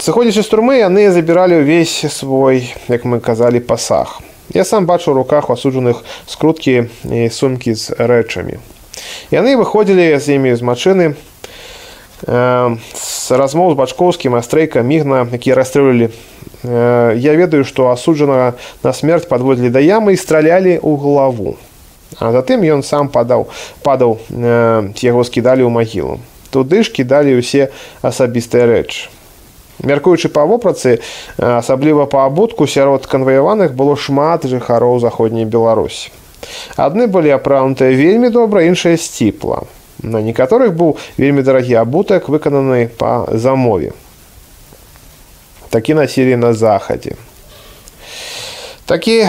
сыходзячы 0.00 0.42
з 0.42 0.48
турмы 0.50 0.80
яны 0.82 1.10
забіралі 1.10 1.62
ўвесь 1.64 2.04
свой 2.12 2.72
як 2.88 3.04
мы 3.04 3.20
казалі 3.20 3.60
пасаг 3.60 4.20
я 4.54 4.64
сам 4.64 4.86
бачу 4.86 5.10
ў 5.10 5.18
руках 5.18 5.50
у 5.50 5.54
асуджаных 5.54 6.02
скруткі 6.26 6.88
і 7.10 7.28
сумкі 7.30 7.74
з 7.74 7.94
рэчамі 7.98 8.62
яны 9.30 9.56
выходзілі 9.58 10.18
з 10.18 10.38
імі 10.38 10.54
з 10.54 10.62
машыны 10.62 11.06
з 12.22 13.26
размоў 13.30 13.74
з 13.74 13.76
бачкоўскім 13.76 14.38
астрейка 14.38 14.82
мігна 14.82 15.26
якія 15.32 15.58
расстрэлялі 15.58 16.10
я 16.64 17.32
ведаю 17.36 17.64
што 17.64 17.90
асуджанага 17.92 18.54
на 18.82 18.92
смерць 18.92 19.28
падводзілі 19.28 19.70
да 19.70 19.82
ямы 19.82 20.14
і 20.14 20.20
стралялі 20.20 20.78
ў 20.78 20.92
галаву 20.96 21.58
а 22.18 22.32
затым 22.32 22.64
ён 22.64 22.86
сам 22.86 23.12
падаў 23.12 23.50
падаў 23.82 24.18
яго 24.30 25.20
скідалі 25.26 25.66
ў 25.66 25.70
магілу 25.70 26.16
туды 26.50 26.82
ж 26.86 26.94
кідалі 26.94 27.36
ўсе 27.36 27.68
асабістыя 28.00 28.64
рэчы 28.64 29.12
мяркуючы 29.82 30.28
па 30.32 30.44
вопрацы 30.44 30.98
асабліва 31.38 32.06
па 32.06 32.26
абутку 32.26 32.66
сярод 32.66 33.06
канваяваных 33.06 33.74
было 33.74 33.96
шмат 33.96 34.46
жыхароў 34.48 35.00
заходняй 35.00 35.44
беларусі 35.44 36.10
адны 36.76 37.06
былі 37.06 37.34
апраўнутыя 37.36 37.92
вельмі 37.92 38.30
добра 38.30 38.64
іншыя 38.64 38.96
сціпла 38.96 39.64
на 40.02 40.22
некаторых 40.24 40.72
быў 40.76 40.96
вельмі 41.16 41.42
дарагі 41.42 41.76
абутак 41.82 42.28
выкананы 42.28 42.88
па 42.88 43.28
замове 43.32 43.92
такі 45.70 45.94
насілі 45.94 46.36
на 46.36 46.52
захадзе 46.52 47.16
такі 48.86 49.28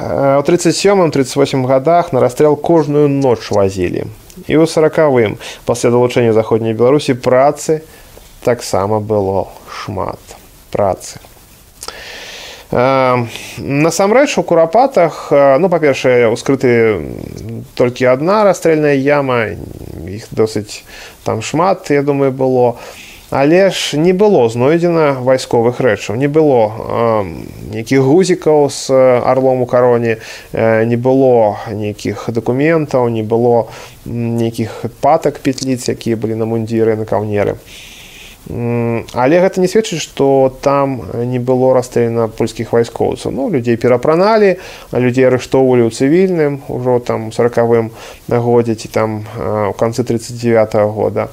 у 0.00 0.42
37-38 0.44 1.66
годах 1.66 2.12
на 2.12 2.20
расстрэл 2.20 2.56
кожную 2.56 3.08
ноч 3.08 3.50
вазілі 3.50 4.04
і 4.46 4.54
ў 4.60 4.66
сорокавым 4.68 5.38
пасля 5.64 5.90
далучэння 5.94 6.32
заходняй 6.36 6.76
беларусі 6.76 7.14
працы 7.14 7.80
таксама 8.44 9.00
было 9.00 9.48
шмат 9.70 10.20
працы 10.70 11.18
насамрэч 12.70 14.38
у 14.38 14.42
курапатах 14.42 15.28
ну 15.30 15.68
па-першае 15.70 16.26
ускрыты 16.34 16.98
толькі 17.78 18.10
адна 18.10 18.42
расстрэльная 18.42 18.98
яма 18.98 19.54
іх 20.10 20.26
досыць 20.34 20.82
там 21.24 21.42
шмат 21.42 21.90
я 21.90 22.02
думаю 22.02 22.32
было 22.32 22.76
але 23.30 23.70
ж 23.70 23.96
не 23.96 24.12
было 24.12 24.48
знойдзена 24.48 25.22
вайсковых 25.22 25.78
рэчаў 25.78 26.18
не 26.18 26.26
было 26.26 27.22
нейкіх 27.70 28.02
гузікаў 28.02 28.70
з 28.70 28.90
арлом 29.22 29.62
у 29.62 29.66
кароне 29.66 30.18
не 30.52 30.96
было 30.96 31.58
нейкіх 31.70 32.30
дакументаў 32.34 33.08
не 33.08 33.22
было 33.22 33.70
нейкіх 34.04 34.86
патак 35.00 35.38
петліц 35.38 35.88
якія 35.88 36.16
былі 36.16 36.34
на 36.34 36.46
мундзіры 36.46 36.96
на 36.96 37.06
каўнеры 37.06 37.58
але 38.50 39.40
гэта 39.42 39.58
не 39.60 39.66
сведчыць 39.66 39.98
што 39.98 40.54
там 40.62 41.02
не 41.26 41.38
было 41.42 41.74
расстреляна 41.74 42.28
польскіх 42.28 42.70
вайскоўцаў 42.70 43.34
ну 43.34 43.48
людзей 43.50 43.74
перапраналі 43.76 44.56
а 44.92 45.02
людзей 45.02 45.26
арыштоўвалі 45.26 45.82
ў 45.82 45.90
цывільным 45.90 46.62
ужо 46.70 47.02
там 47.02 47.32
сорокавым 47.34 47.90
годзе 48.30 48.78
ці 48.78 48.88
там 48.88 49.26
у 49.42 49.74
канцы 49.74 50.06
39 50.06 50.74
-го 50.74 50.92
года 50.94 51.28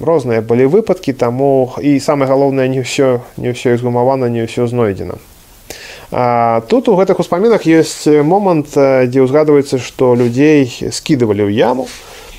розныя 0.00 0.40
былі 0.40 0.66
выпадкі 0.66 1.12
таму 1.12 1.76
і 1.82 2.00
самае 2.00 2.28
галоўнае 2.30 2.68
не 2.68 2.80
ўсё 2.80 3.20
не 3.36 3.52
ўсё 3.52 3.76
згумавана 3.76 4.32
не 4.32 4.48
ўсё 4.48 4.64
знойдзена 4.66 5.20
А 6.12 6.62
тут 6.66 6.88
у 6.88 6.96
гэтых 6.98 7.20
успамінах 7.20 7.66
ёсць 7.70 8.06
момант 8.06 8.74
дзе 8.74 9.20
ўзгадваецца 9.22 9.78
што 9.78 10.16
людзей 10.18 10.66
скідывалі 10.90 11.46
ў 11.46 11.54
яму 11.54 11.86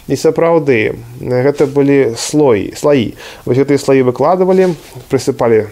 і 0.08 0.14
сапраўды 0.16 0.98
гэта 1.20 1.66
былі 1.66 2.14
слоі 2.18 2.72
слаі. 2.78 3.14
Вось 3.44 3.58
гэтыя 3.58 3.78
слаі 3.78 4.06
выкладывалі 4.06 4.74
прысыпалі 5.10 5.66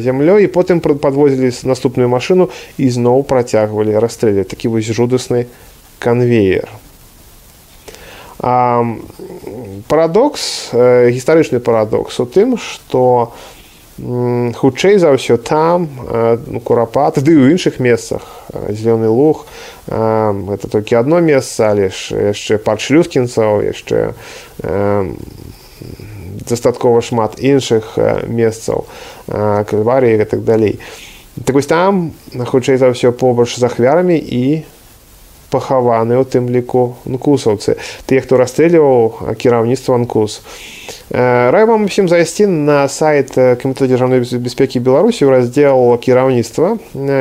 зямлёй 0.00 0.44
і 0.44 0.52
потым 0.52 0.80
падвозілі 0.80 1.52
наступную 1.64 2.08
машыну 2.08 2.50
і 2.76 2.90
зноў 2.90 3.24
працягвалі 3.24 3.96
расстрэлі 3.96 4.44
такі 4.44 4.68
вось 4.68 4.90
жудасны 4.90 5.46
канвеер. 5.98 6.68
Парадокс 9.88 10.72
гістарычны 10.72 11.60
парадокс 11.60 12.20
у 12.20 12.26
тым 12.26 12.56
што 12.56 13.32
у 13.32 13.59
хутчэй 14.00 14.96
за 14.98 15.12
ўсё 15.12 15.36
там 15.36 15.88
ну, 16.46 16.60
курапат 16.60 17.20
ды 17.20 17.36
ў 17.36 17.52
іншых 17.52 17.80
месцах 17.80 18.24
зялёны 18.48 19.12
луг 19.12 19.44
это 19.86 20.64
толькі 20.70 20.96
одно 20.96 21.20
месца 21.20 21.76
але 21.76 21.92
ж 21.92 22.32
яшчэ 22.32 22.56
парк 22.58 22.80
шлюскінцаў 22.80 23.60
яшчэ 23.60 24.16
дастаткова 26.48 27.00
шмат 27.04 27.36
іншых 27.38 27.98
месцаў 28.26 28.88
кальварыі 29.28 30.20
і 30.20 30.24
так 30.24 30.42
далей. 30.44 30.80
Так 31.44 31.54
вось 31.54 31.66
там 31.66 32.12
хутчэй 32.34 32.76
за 32.76 32.90
ўсё 32.90 33.12
побач 33.12 33.54
з 33.56 33.62
ахвярамі 33.64 34.16
і 34.16 34.64
пахаваны 35.50 36.18
у 36.20 36.24
тым 36.24 36.48
ліку 36.48 36.96
нкусаўцы 37.04 37.76
тыя 38.06 38.22
хто 38.24 38.38
расстрэльваў 38.40 39.34
кіраўніцтва 39.36 39.98
анкус 40.00 40.40
рай 41.10 41.66
вам 41.66 41.90
усім 41.90 42.08
зайсці 42.08 42.46
на 42.46 42.86
сайт 42.88 43.34
камітэта 43.34 43.90
дзяржаўнай 43.90 44.22
бяспекі 44.22 44.80
беларусі 44.80 45.26
раздзел 45.26 45.98
кіраўніцтва 45.98 46.78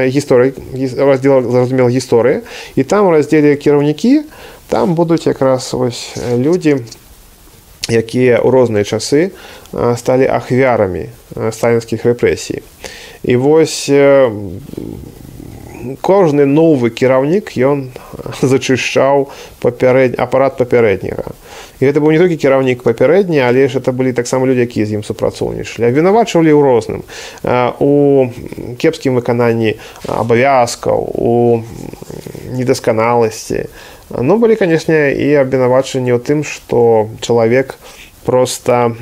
гісторый 0.07 0.53
раздзел 0.97 1.41
зразумела 1.43 1.89
гісторыі 1.89 2.45
і 2.75 2.83
там 2.83 3.09
у 3.09 3.11
раздзеле 3.11 3.55
кіраўнікі 3.57 4.23
там 4.69 4.95
будуць 4.95 5.25
якраз 5.25 5.73
вось 5.73 6.13
людзі 6.37 6.85
якія 7.89 8.37
ў 8.37 8.49
розныя 8.53 8.85
часы 8.85 9.33
сталі 9.73 10.29
ахвярамі 10.29 11.09
сталінскіх 11.33 12.05
рэпрэсій. 12.05 12.61
І 13.25 13.35
вось 13.35 13.89
кожны 16.00 16.46
новы 16.48 16.90
кіраўнік 16.90 17.52
ён 17.60 17.90
зачышчаў 18.40 19.28
папярэд 19.60 20.16
апарат 20.20 20.56
папярэдняга 20.56 21.34
і 21.80 21.82
гэта 21.84 22.00
быў 22.00 22.14
не 22.16 22.20
толькі 22.22 22.40
кіраўнік 22.40 22.82
папярэдні 22.82 23.40
але 23.44 23.68
ж 23.68 23.78
это 23.78 23.92
былі 23.92 24.12
таксама 24.16 24.46
людзі 24.46 24.64
якія 24.64 24.86
з 24.86 25.00
ім 25.00 25.02
супрацоўнічалі 25.04 25.90
абвінавачвалі 25.90 26.52
ў 26.52 26.60
розным 26.64 27.02
у 27.80 27.92
кепскім 28.80 29.20
выкананні 29.20 29.76
абавязкаў 30.08 31.04
у 31.14 31.62
недасканаласці 32.54 33.68
ну 34.08 34.38
былі 34.40 34.56
канешне 34.56 35.12
і 35.12 35.28
абвінавачанні 35.44 36.16
ў 36.16 36.20
тым 36.22 36.46
што 36.48 37.08
чалавек 37.20 37.76
у 37.76 38.04
просто 38.28 38.96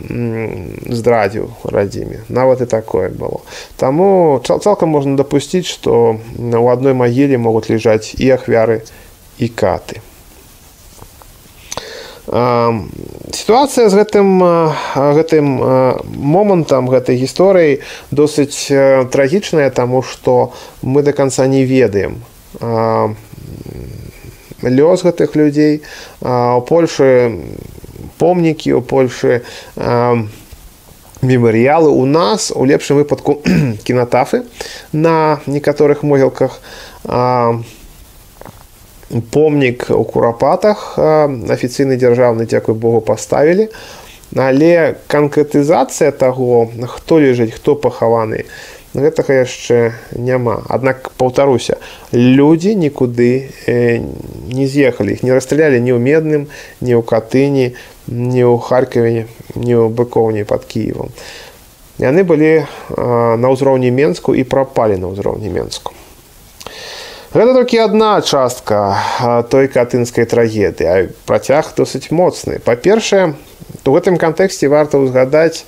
здрадзіў 0.90 1.50
радзіме 1.64 2.26
нават 2.28 2.60
і 2.62 2.66
такое 2.66 3.08
было 3.08 3.40
таму 3.76 4.42
цалкам 4.44 4.88
можна 4.90 5.16
дапусціць 5.16 5.66
што 5.70 6.18
у 6.38 6.66
адной 6.68 6.94
магіле 6.94 7.38
могуць 7.38 7.70
ляжаць 7.70 8.14
і 8.18 8.34
ахвяры 8.34 8.82
і 9.38 9.48
каты 9.48 10.02
сітуацыя 13.32 13.88
з 13.90 13.94
гэтым 13.98 14.42
гэтым 14.94 15.46
момантам 16.34 16.90
гэтай 16.90 17.18
гісторыі 17.18 17.80
досыць 18.10 18.70
трагічная 19.10 19.70
таму 19.70 20.02
што 20.02 20.52
мы 20.82 21.02
до 21.02 21.12
конца 21.12 21.46
не 21.46 21.64
ведаем 21.66 22.22
лёс 24.62 25.02
гэтых 25.02 25.34
людзей 25.34 25.82
у 26.22 26.60
польльшы 26.62 27.38
помнікі 28.18 28.72
у 28.72 28.80
польльшы 28.80 29.42
мемарыялы 31.22 31.88
у 31.90 32.04
нас 32.04 32.52
у 32.54 32.64
лепшым 32.64 32.96
выпадку 32.98 33.42
кінатафы 33.84 34.42
на 34.92 35.40
некаторых 35.46 36.02
могілках 36.02 36.60
помнік 39.30 39.86
у 39.90 40.04
курапатах 40.04 40.98
афіцыйны 40.98 41.96
дзяржаўны 41.96 42.46
дзякуй 42.46 42.74
богу 42.74 43.00
паставілі 43.00 43.68
але 44.36 44.96
канкрэтызацыя 45.06 46.10
таго 46.10 46.70
хто 46.88 47.20
лежыць 47.20 47.52
хто 47.52 47.76
пахаваны 47.76 48.46
гэтага 48.96 49.42
яшчэ 49.42 49.92
няма 50.12 50.62
аднак 50.68 51.12
паўтаруся 51.16 51.78
людзі 52.12 52.74
нікуды 52.76 53.48
не 53.66 54.66
з'ехалі 54.66 55.16
іх 55.16 55.22
не 55.22 55.32
расстралялі 55.32 55.80
ні 55.80 55.96
ў 55.96 56.00
медным 56.00 56.42
ні 56.80 56.92
ў 56.96 57.02
катыні 57.02 57.72
не 58.08 58.44
ў 58.44 58.56
харкаве 58.60 59.26
не 59.56 59.74
ў 59.76 59.88
быкоўні 59.88 60.44
под 60.44 60.68
кіевам 60.68 61.08
яны 62.02 62.24
былі 62.28 62.68
на 62.96 63.48
ўзроўні 63.48 63.90
менску 63.90 64.36
і 64.36 64.44
прапалі 64.44 65.00
на 65.00 65.08
ўзроўні 65.12 65.48
менску 65.48 65.96
гэта 67.32 67.56
толькі 67.56 67.80
адна 67.80 68.20
частка 68.20 69.00
той 69.48 69.72
катынскай 69.72 70.28
трагедыі 70.28 70.86
а 70.88 70.96
працяг 71.24 71.72
досыць 71.76 72.12
моцны 72.12 72.60
па-першае 72.60 73.32
то 73.82 73.92
в 73.92 73.96
гэтым 73.96 74.20
кантэксце 74.20 74.68
варта 74.68 75.00
ўзгадаць 75.00 75.64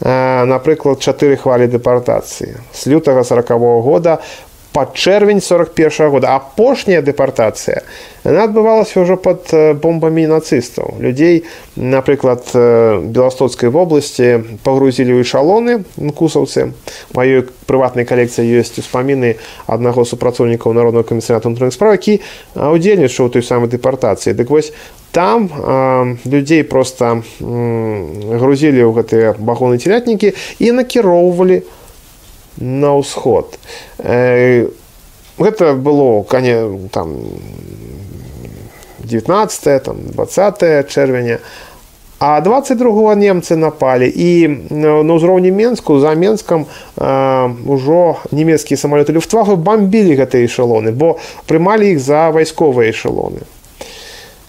напрыклад 0.00 1.00
чатыры 1.04 1.36
хвалі 1.36 1.68
дэпартацыі 1.68 2.56
з 2.72 2.86
лютага 2.86 3.24
сорокового 3.24 3.82
года 3.82 4.20
под 4.72 4.94
чэрвень 4.94 5.40
41 5.40 6.10
года 6.10 6.36
апошняя 6.36 7.02
дэпартацыя 7.02 7.82
она 8.22 8.44
адбывалася 8.44 9.02
ўжо 9.02 9.16
под 9.16 9.50
бомбамі 9.82 10.26
нацыстаў 10.30 11.00
людзей 11.02 11.44
напрыклад 11.74 12.46
беластоцкай 12.54 13.68
вобласці 13.68 14.60
пагрузілі 14.62 15.18
ў 15.18 15.26
эшалоны 15.26 15.82
кусаўцы 16.14 16.70
маёй 17.16 17.50
прыватнай 17.66 18.06
калекцыі 18.06 18.46
ёсць 18.46 18.78
успаміны 18.78 19.42
аднаго 19.66 20.06
супрацоўнікаў 20.06 20.72
народного 20.72 21.02
камісарата 21.02 21.50
унутраных 21.50 21.74
справ 21.74 21.98
які 21.98 22.22
удзельнічаў 22.54 23.34
той 23.34 23.42
самай 23.42 23.66
дэпартацыі 23.66 24.38
дык 24.38 24.54
вось 24.54 24.70
там 25.14 25.50
э, 25.52 26.16
людзей 26.24 26.62
просто 26.62 27.22
э, 27.40 28.38
грузілі 28.38 28.82
ў 28.86 28.92
гэтыя 28.94 29.34
багоны 29.38 29.78
целятнікі 29.78 30.34
і 30.58 30.66
накіроўвалі 30.70 31.66
на 32.58 32.94
ўсход 32.94 33.58
э, 33.98 34.70
гэта 35.38 35.74
было 35.74 36.22
кане 36.22 36.88
там 36.94 37.18
19 39.02 39.82
там 39.82 39.96
20 40.14 40.86
чэрвеня 40.86 41.38
а 42.20 42.40
22 42.40 43.14
немцы 43.14 43.56
напалі 43.56 44.06
і 44.06 44.30
на 44.70 45.02
ўзроўні 45.02 45.50
менску 45.50 45.98
за 45.98 46.14
менскам 46.14 46.70
ўжо 46.94 48.20
нямецкія 48.30 48.78
самалёты 48.78 49.16
люфтвафы 49.16 49.56
бомбілі 49.56 50.14
гэтыя 50.14 50.46
эшалоны 50.46 50.92
бо 50.92 51.18
прымалі 51.50 51.96
іх 51.96 51.98
за 51.98 52.30
вайсковыя 52.30 52.94
эшалоны 52.94 53.42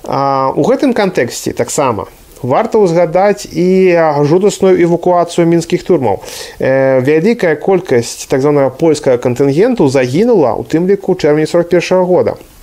у 0.06 0.62
гэтым 0.62 0.94
кантэксце 0.94 1.52
таксама 1.52 2.06
варта 2.42 2.78
ўзгадаць 2.78 3.48
і 3.48 3.96
жудасную 4.28 4.76
эвакуацыю 4.78 5.46
мінскіх 5.48 5.82
турмаў. 5.82 6.20
Вялікая 6.60 7.56
колькасць 7.56 8.28
так 8.30 8.44
званага 8.44 8.70
польскага 8.70 9.16
кантынгенту 9.16 9.88
загінула 9.88 10.54
у 10.54 10.62
тым 10.62 10.86
ліку 10.86 11.16
чэрвені 11.16 11.46
41 11.46 12.04
года. 12.04 12.36
а, 12.36 12.55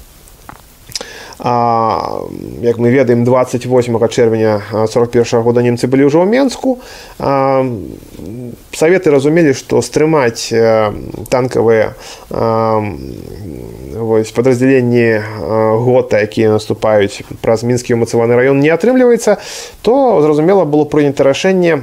як 1.42 2.78
мы 2.78 2.90
ведаем 2.90 3.24
28 3.24 4.08
чэрвеня 4.08 4.62
41 4.86 5.42
года 5.42 5.62
немцы 5.62 5.86
былі 5.86 6.08
ўжо 6.10 6.24
ў 6.24 6.28
менску 6.28 6.80
а, 7.18 7.62
саветы 8.74 9.10
разумелі 9.10 9.54
што 9.54 9.82
стрымаць 9.82 10.50
танкавыя 11.30 11.94
вось 13.98 14.30
падраздзяленні 14.34 15.22
гота 15.82 16.22
якія 16.22 16.50
наступаюць 16.54 17.22
праз 17.42 17.62
мінскі 17.62 17.94
умацаваны 17.98 18.34
раён 18.34 18.60
не 18.60 18.70
атрымліваецца 18.70 19.38
то 19.82 20.22
зразумела 20.22 20.64
было 20.64 20.84
прынята 20.84 21.24
рашэнне 21.24 21.82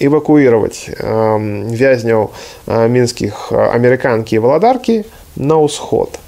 эвакуировать 0.00 0.88
вязняў 0.98 2.30
мінскіх 2.66 3.52
амерыканкі 3.52 4.36
і 4.36 4.42
валадаркі 4.44 4.96
на 5.36 5.58
ўсход 5.58 6.18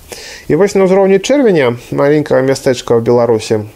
і 0.49 0.55
вось 0.55 0.75
на 0.75 0.87
ўзроўні 0.87 1.21
чэрвеня 1.23 1.77
маленькага 1.91 2.43
мястэчка 2.43 2.99
ў 2.99 3.05
беларусі 3.07 3.67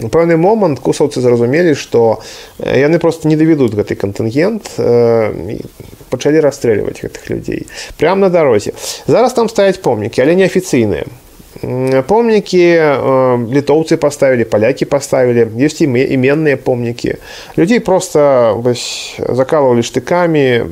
пэўны 0.00 0.40
момант 0.40 0.80
кусаўцы 0.80 1.20
зразумелі 1.20 1.76
што 1.76 2.22
яны 2.58 2.98
просто 2.98 3.28
не 3.28 3.36
давядуць 3.36 3.76
гэты 3.76 3.96
кантынгент 4.00 4.72
пачалі 6.08 6.40
расстрэльваць 6.40 7.00
гэтых 7.04 7.28
людзей 7.28 7.68
прямо 8.00 8.26
на 8.26 8.30
дарозе 8.32 8.72
зараз 9.06 9.36
там 9.36 9.52
стаяць 9.52 9.80
помнікі 9.84 10.24
але 10.24 10.38
неафіцыйныя 10.40 11.04
помнікі 12.06 12.64
літоўцы 13.50 13.96
паставілі 13.98 14.46
палякі 14.46 14.86
паставілі 14.86 15.50
ёсць 15.58 15.82
і 15.82 15.90
мы 15.90 16.06
іменныя 16.06 16.56
помнікі 16.56 17.18
людзей 17.58 17.82
просто 17.82 18.54
вось 18.56 19.18
закалывалі 19.18 19.82
штыкамі 19.82 20.64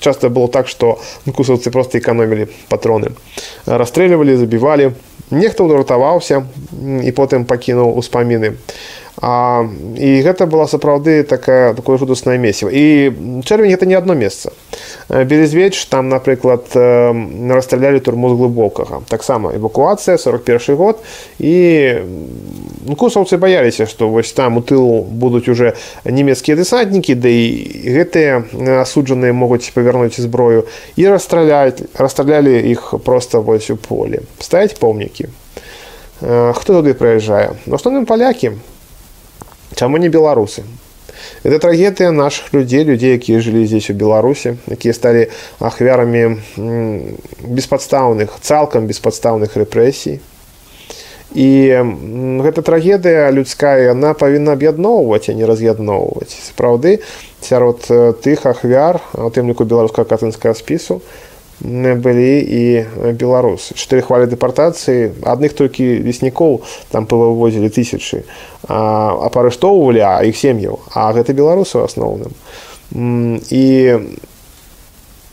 часто 0.00 0.28
было 0.28 0.48
так 0.48 0.68
что 0.68 0.98
кусаўцы 1.32 1.70
просто 1.70 1.98
эканомілі 1.98 2.50
патроны 2.68 3.14
расстрэльвалі 3.64 4.36
забівалі 4.36 4.92
нехта 5.30 5.62
ўратаваўся 5.62 6.44
і 6.82 7.10
потым 7.14 7.46
пакінуў 7.46 7.94
успаміны 7.96 8.58
А, 9.22 9.66
і 9.98 10.22
гэта 10.22 10.46
была 10.46 10.68
сапраўды 10.70 11.24
такая 11.26 11.74
такое 11.74 11.98
жудаснае 11.98 12.38
месіва 12.38 12.70
і 12.70 13.10
чэрвень 13.42 13.74
гэта 13.74 13.82
не 13.82 13.98
одно 13.98 14.14
месца 14.14 14.52
березвеч 15.08 15.74
там 15.90 16.08
напрыклад 16.08 16.70
расстралялі 16.70 17.98
турму 17.98 18.30
з 18.30 18.38
глыбокага 18.38 19.02
таксама 19.10 19.50
эвакуацыя 19.58 20.18
41 20.22 20.76
год 20.76 21.02
і 21.42 21.54
ну, 22.86 22.94
кусаўцы 22.94 23.42
баяліся 23.42 23.90
што 23.90 24.06
вось 24.06 24.30
там 24.32 24.58
у 24.58 24.62
тылу 24.62 25.02
будуць 25.02 25.48
уже 25.48 25.74
нямецкія 26.04 26.54
дэсантнікі 26.54 27.18
да 27.18 27.26
і 27.26 27.90
гэтыя 27.90 28.46
асуджаныя 28.86 29.34
могуць 29.34 29.66
павярнуць 29.74 30.14
зброю 30.14 30.70
і 30.94 31.10
расстраляць 31.10 31.82
расстралялі 31.98 32.54
іх 32.70 32.94
просто 33.02 33.42
вось 33.42 33.70
у 33.70 33.76
поле 33.76 34.22
ставіць 34.38 34.78
помнікі 34.78 35.26
хто 36.22 36.70
туды 36.78 36.94
прыязджае 36.94 37.58
в 37.66 37.74
асноўным 37.74 38.06
палякі 38.06 38.54
Чаму 39.75 39.97
не 39.97 40.09
беларусы? 40.09 40.63
Это 41.43 41.59
трагедыя 41.59 42.11
наших 42.11 42.53
людзей, 42.53 42.83
людзей, 42.83 43.13
якія 43.13 43.39
жылі 43.39 43.65
здесь 43.67 43.89
у 43.89 43.93
Беларусі, 43.93 44.55
якія 44.67 44.93
сталі 44.93 45.27
ахвярамі 45.59 46.39
беспадстаўных, 47.43 48.39
цалкам 48.41 48.87
беспадстаўных 48.87 49.55
рэпрэсій. 49.55 50.19
І 51.33 51.49
гэта 52.45 52.61
трагедыя 52.61 53.31
людская 53.33 53.89
яна 53.89 54.13
павінна 54.13 54.53
аб'ядноўваць, 54.53 55.29
а 55.29 55.33
не 55.33 55.45
раз'ядноўваць. 55.49 56.29
Сапраўды 56.29 57.01
сярод 57.41 57.81
тых 58.21 58.45
ахвяр, 58.45 59.01
у 59.17 59.29
тым 59.33 59.49
ліку 59.49 59.65
беларускага 59.65 60.05
катынскага 60.05 60.53
спісу, 60.53 61.01
былі 61.63 62.43
і 62.43 62.63
беларусы 63.15 63.75
чатыры 63.79 64.03
хвалі 64.03 64.27
дэпартацыі 64.27 65.23
адных 65.23 65.55
толькі 65.55 66.03
леснікоў 66.03 66.59
там 66.91 67.07
павывозілі 67.07 67.71
тысячы 67.71 68.27
апарыштоўвалі 68.67 70.03
а 70.03 70.19
іх 70.27 70.35
сем'яў 70.35 70.83
а 70.91 71.07
гэта 71.15 71.31
беларусы 71.31 71.79
ў 71.79 71.87
асноўным 71.87 72.35
і 73.47 73.65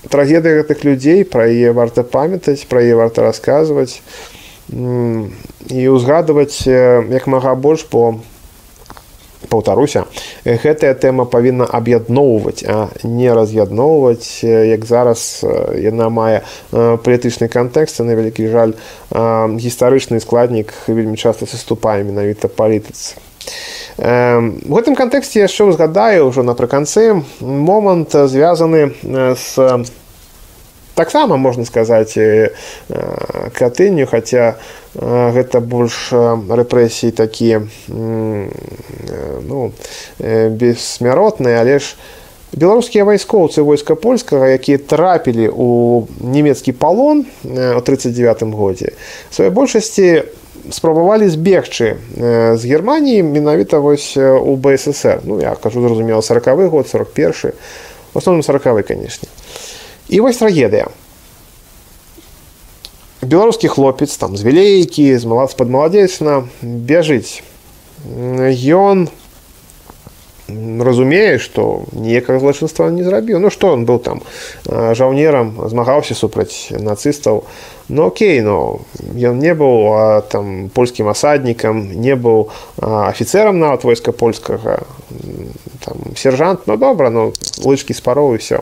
трагедыя 0.06 0.62
гэтых 0.62 0.86
людзей 0.86 1.26
пра 1.26 1.50
яе 1.50 1.74
варта 1.74 2.06
памятаць 2.06 2.62
пра 2.70 2.78
яе 2.86 2.94
варта 2.94 3.26
расказваць 3.26 3.98
і 4.70 5.82
ўзгадваць 5.90 6.62
як 6.70 7.26
мага 7.26 7.58
больш 7.58 7.82
по 7.90 8.22
паўтаруся 9.49 10.05
гэтая 10.45 10.93
тэма 10.93 11.25
павінна 11.25 11.65
аб'ядноўваць 11.65 12.63
а 12.67 12.89
не 13.03 13.31
раз'ядноўваць 13.33 14.43
як 14.43 14.85
зараз 14.85 15.45
яна 15.77 16.09
мае 16.09 16.41
палітычны 16.71 17.47
кантэкст 17.51 18.01
на 18.01 18.17
вялікі 18.17 18.49
жаль 18.49 18.73
гістарычны 19.13 20.19
складнік 20.19 20.73
вельмі 20.87 21.17
часта 21.17 21.45
саступае 21.45 22.03
менавіта 22.03 22.47
палітыцы 22.47 23.21
у 23.97 24.73
гэтым 24.75 24.97
кантэксце 24.99 25.45
яшчэ 25.45 25.69
узгадаю 25.71 26.27
ўжо 26.27 26.43
напрыканцы 26.43 27.21
момант 27.39 28.11
звязаны 28.11 28.91
з 29.05 29.85
таксама 30.95 31.37
можна 31.37 31.65
сказаць 31.65 32.17
катынню 33.53 34.07
хаця 34.07 34.55
гэта 34.95 35.59
больш 35.59 36.09
рэпрэсіі 36.15 37.11
такія 37.11 37.61
ну, 37.89 39.71
бессмяротныя 40.19 41.59
але 41.61 41.79
ж 41.79 41.95
беларускія 42.55 43.03
вайскоўцы 43.03 43.61
войска 43.61 43.95
польскага 43.95 44.47
якія 44.55 44.79
трапілі 44.79 45.51
у 45.51 46.07
нямецкі 46.23 46.71
палон 46.71 47.25
у 47.43 47.81
39 47.81 48.43
годзе 48.55 48.95
сваёй 49.35 49.51
большасці 49.51 50.23
спрабавалі 50.71 51.27
збегчы 51.27 51.99
з 52.15 52.61
германіі 52.63 53.23
менавіта 53.23 53.79
вось 53.83 54.15
у 54.17 54.55
бСр 54.55 55.19
ну 55.27 55.41
я 55.43 55.55
кажу 55.55 55.83
зразумела 55.83 56.21
сороковы 56.21 56.71
год 56.71 56.87
41 56.87 57.51
в 58.13 58.17
основном 58.17 58.43
сороковы 58.43 58.83
канешне 58.83 59.27
і 60.09 60.19
вось 60.21 60.37
трагедыя 60.37 60.87
беларускі 63.25 63.67
хлопец 63.67 64.15
там 64.17 64.37
з 64.37 64.45
вялейкі 64.45 65.17
з 65.17 65.25
малац 65.25 65.53
под 65.53 65.69
маладзечна 65.69 66.45
бяжыць 66.61 67.41
ён 68.05 69.09
разумее 70.47 71.39
што 71.41 71.85
ніякага 71.91 72.39
злачынства 72.39 72.89
не 72.93 73.03
зрабіў 73.03 73.41
ну 73.41 73.49
што 73.49 73.73
он 73.73 73.85
быў 73.89 73.97
там 73.99 74.21
жаўнерам 74.69 75.57
змагаўся 75.69 76.13
супраць 76.13 76.69
нацыстаў 76.69 77.43
ну 77.89 78.05
окей 78.13 78.41
но 78.45 78.85
ён 79.01 79.41
не 79.41 79.53
быў 79.57 80.21
там 80.29 80.69
польскім 80.69 81.09
асаднікам 81.09 81.81
не 81.97 82.13
быў 82.15 82.53
афіцерам 82.77 83.59
нават 83.59 83.83
войска 83.83 84.11
польскага 84.11 84.85
там 85.81 86.13
сержант 86.15 86.69
ну 86.69 86.77
добра 86.77 87.09
ну 87.09 87.33
лычкі 87.65 87.97
спароў 87.97 88.35
і 88.35 88.37
все 88.37 88.61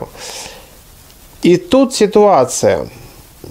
і 1.42 1.56
тут 1.56 1.94
сітуацыя 1.94 2.86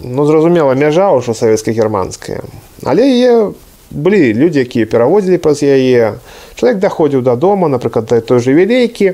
ну 0.02 0.26
зразумела 0.26 0.74
мяжа 0.74 1.12
ўжо 1.14 1.34
савецка-германская 1.38 2.42
але 2.84 3.06
яе 3.06 3.54
былі 3.92 4.34
людзі 4.34 4.66
якія 4.66 4.90
пераводзілі 4.90 5.38
праз 5.38 5.62
яе 5.62 6.18
чалавек 6.58 6.82
даходзіў 6.82 7.22
дадому 7.22 7.70
напрыклад 7.70 8.10
да 8.10 8.22
той 8.22 8.40
же 8.42 8.54
вялейкі 8.58 9.14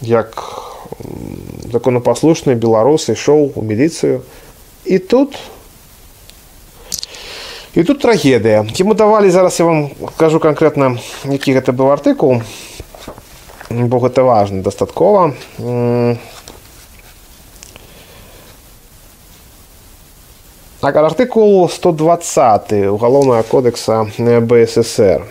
як 0.00 0.38
законапаслушны 1.72 2.54
беларус 2.54 3.10
ішоў 3.10 3.52
у 3.54 3.62
міліцыю 3.62 4.22
і 4.86 4.98
тут 4.98 5.34
і 7.74 7.82
тут 7.82 8.00
трагедыя 8.00 8.62
яму 8.78 8.94
давалі 8.94 9.30
зараз 9.30 9.58
я 9.60 9.66
вам 9.66 9.90
кажу 10.16 10.38
канкрэтна 10.38 10.96
які 11.26 11.58
гэта 11.58 11.74
быў 11.74 11.90
артыкул 11.92 12.42
бо 13.70 13.98
гэта 13.98 14.22
важна 14.22 14.62
дастаткова 14.62 15.34
Так, 20.83 20.97
артыкул 20.97 21.69
120 21.69 22.89
уголовного 22.91 23.41
кодекса 23.43 24.05
БССР. 24.17 25.23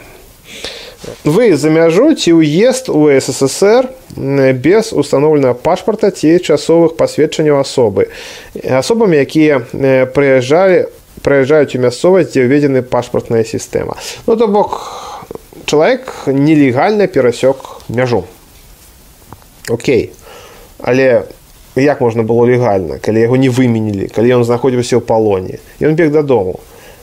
Вы 1.24 1.56
за 1.56 1.68
мяжу 1.68 2.14
ці 2.16 2.40
ўезд 2.40 2.88
у 2.88 3.12
СССР 3.12 3.90
без 4.16 4.94
установленого 4.96 5.52
пашпарта 5.52 6.08
ці 6.10 6.40
часовых 6.40 6.96
пасведчанняў 6.96 7.60
асобы 7.60 8.08
асобамі 8.64 9.20
якія 9.20 9.60
прыязджалі 10.16 10.88
прыязджаюць 11.20 11.76
у 11.76 11.84
мясцовасць 11.84 12.32
дзе 12.32 12.48
ўведзены 12.48 12.80
пашпартная 12.80 13.44
сістэма 13.44 14.00
ну 14.24 14.40
то 14.40 14.48
бок 14.48 14.80
чалавек 15.68 16.32
нелегальна 16.32 17.12
перасек 17.12 17.82
мяжу 17.92 18.24
Окей. 19.68 20.12
Але 20.78 21.24
як 21.75 22.01
можна 22.01 22.23
было 22.23 22.45
легальна 22.45 22.97
калі 22.97 23.21
яго 23.21 23.37
не 23.37 23.49
выменілі 23.49 24.09
калі 24.09 24.41
ён 24.41 24.43
знаходзіўся 24.43 24.97
ў 24.97 25.03
палоне 25.05 25.61
ён 25.81 25.95
бег 25.95 26.11
дадому 26.11 26.59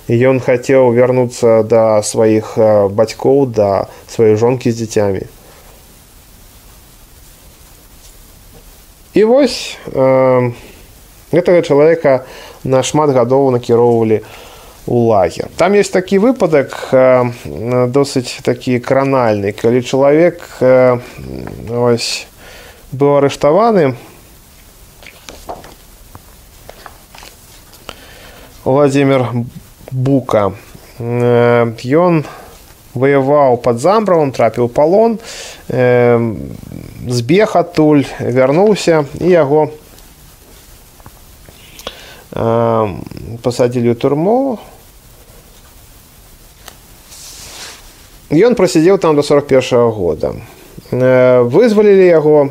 ён 0.08 0.40
хацеў 0.40 0.92
вярнуцца 0.92 1.62
да 1.64 2.02
сваіх 2.02 2.58
бацькоў 2.90 3.46
да 3.46 3.88
сваёй 4.08 4.36
жонкі 4.36 4.70
з 4.70 4.84
дзіцямі 4.84 5.24
і 9.14 9.24
вось 9.24 9.78
э, 9.86 10.50
гэтага 11.32 11.62
чалавека 11.62 12.26
на 12.64 12.82
шмат 12.82 13.14
гадоў 13.14 13.54
накіроўвалі 13.54 14.20
у 14.86 15.06
лагер 15.08 15.48
там 15.56 15.74
есть 15.74 15.92
такі 15.92 16.18
выпадак 16.18 16.74
э, 16.92 17.30
досыць 17.88 18.42
такі 18.42 18.82
кранальны 18.82 19.54
калі 19.54 19.82
чалавек 19.86 20.42
э, 20.60 20.98
ось 21.70 22.26
быў 22.92 23.22
арыштаваны 23.22 23.94
Владимир 28.68 29.28
Бука. 29.90 30.52
Ён 30.98 32.24
ваяваў 32.94 33.58
пад 33.58 33.78
замбравам, 33.82 34.32
трапіў 34.32 34.68
палон, 34.68 35.18
збег 35.68 37.56
адтуль, 37.58 38.04
вярнуўся 38.20 39.04
і 39.20 39.28
яго 39.28 39.70
пасадзілі 42.34 43.92
ў 43.92 43.96
турму. 43.98 44.58
Ён 48.34 48.54
прасядзеў 48.58 48.98
там 48.98 49.14
до 49.16 49.22
41 49.22 49.60
-го 49.60 49.90
года. 49.92 50.34
Вызвалілі 50.91 52.05
яго 52.05 52.49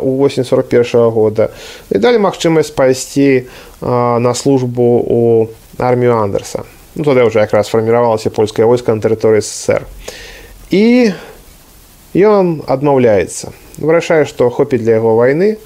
у 0.00 0.10
восень 0.16 0.44
41 0.44 0.82
-го 0.82 1.10
года 1.10 1.48
і 1.90 1.98
далі 1.98 2.18
магчымасць 2.18 2.74
пайсці 2.74 3.42
на 3.80 4.34
службу 4.34 4.82
у 5.08 5.48
армію 5.78 6.16
Андерса. 6.16 6.62
Ну, 6.94 7.04
тады 7.04 7.26
ўжо 7.26 7.40
якраз 7.40 7.68
фарміравалася 7.68 8.30
польскае 8.30 8.66
войска 8.66 8.94
на 8.94 9.02
тэрыторыі 9.02 9.42
ССР. 9.42 9.82
І 10.70 11.12
ён 12.14 12.62
адмаўляецца. 12.66 13.50
Вырашае, 13.78 14.24
што 14.24 14.50
хопіць 14.50 14.82
для 14.86 15.02
яго 15.02 15.18
вайны, 15.18 15.58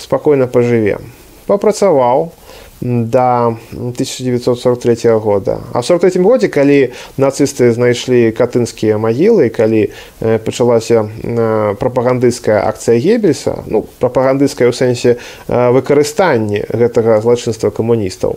спакойна 0.00 0.48
пажыве. 0.48 0.98
Папрацаваў, 1.46 2.32
до 2.84 3.56
1943 3.72 5.10
года. 5.18 5.60
А 5.72 5.80
в 5.80 5.86
43 5.86 6.22
годзе 6.22 6.48
калі 6.48 6.92
нацысты 7.16 7.72
знайшлі 7.72 8.28
катынскія 8.36 9.00
магілы 9.00 9.48
калі 9.48 9.88
пачалася 10.20 11.08
прапагандысцкая 11.80 12.60
акцыя 12.68 13.00
гебельса 13.00 13.64
ну 13.66 13.88
прапагандысцкая 14.04 14.68
ў 14.68 14.76
сэнсе 14.76 15.16
выкарыстанні 15.48 16.68
гэтага 16.68 17.24
злачынства 17.24 17.72
камуністаў 17.72 18.36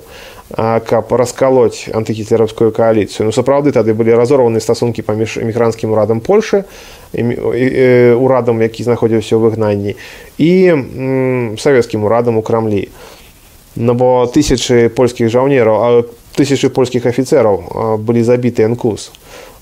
каб 0.55 1.11
раскалоць 1.11 1.91
антыгітлераўскую 1.91 2.71
кааліцыю. 2.71 3.27
Ну 3.27 3.35
сапраўды 3.35 3.75
тады 3.75 3.91
былі 3.91 4.15
разорваны 4.15 4.63
стасункі 4.63 5.03
паміж 5.03 5.43
эмігранцкім 5.43 5.91
урадам 5.91 6.23
польшы 6.23 6.63
урадам 7.11 8.63
які 8.63 8.87
знаходзіўся 8.87 9.35
ў 9.35 9.43
выгнанні 9.43 9.99
і 10.39 10.51
савецкім 11.59 12.07
урадам 12.07 12.39
у 12.39 12.43
крамлі 12.47 12.87
no 13.76 13.94
bo 13.94 14.26
tysięcy 14.26 14.90
polskich 14.90 15.28
żołnierów, 15.28 15.82
a 15.82 15.88
tysięcy 16.36 16.70
polskich 16.70 17.06
oficerów 17.06 17.60
byli 17.98 18.24
zabity 18.24 18.62
Янкус. 18.62 19.12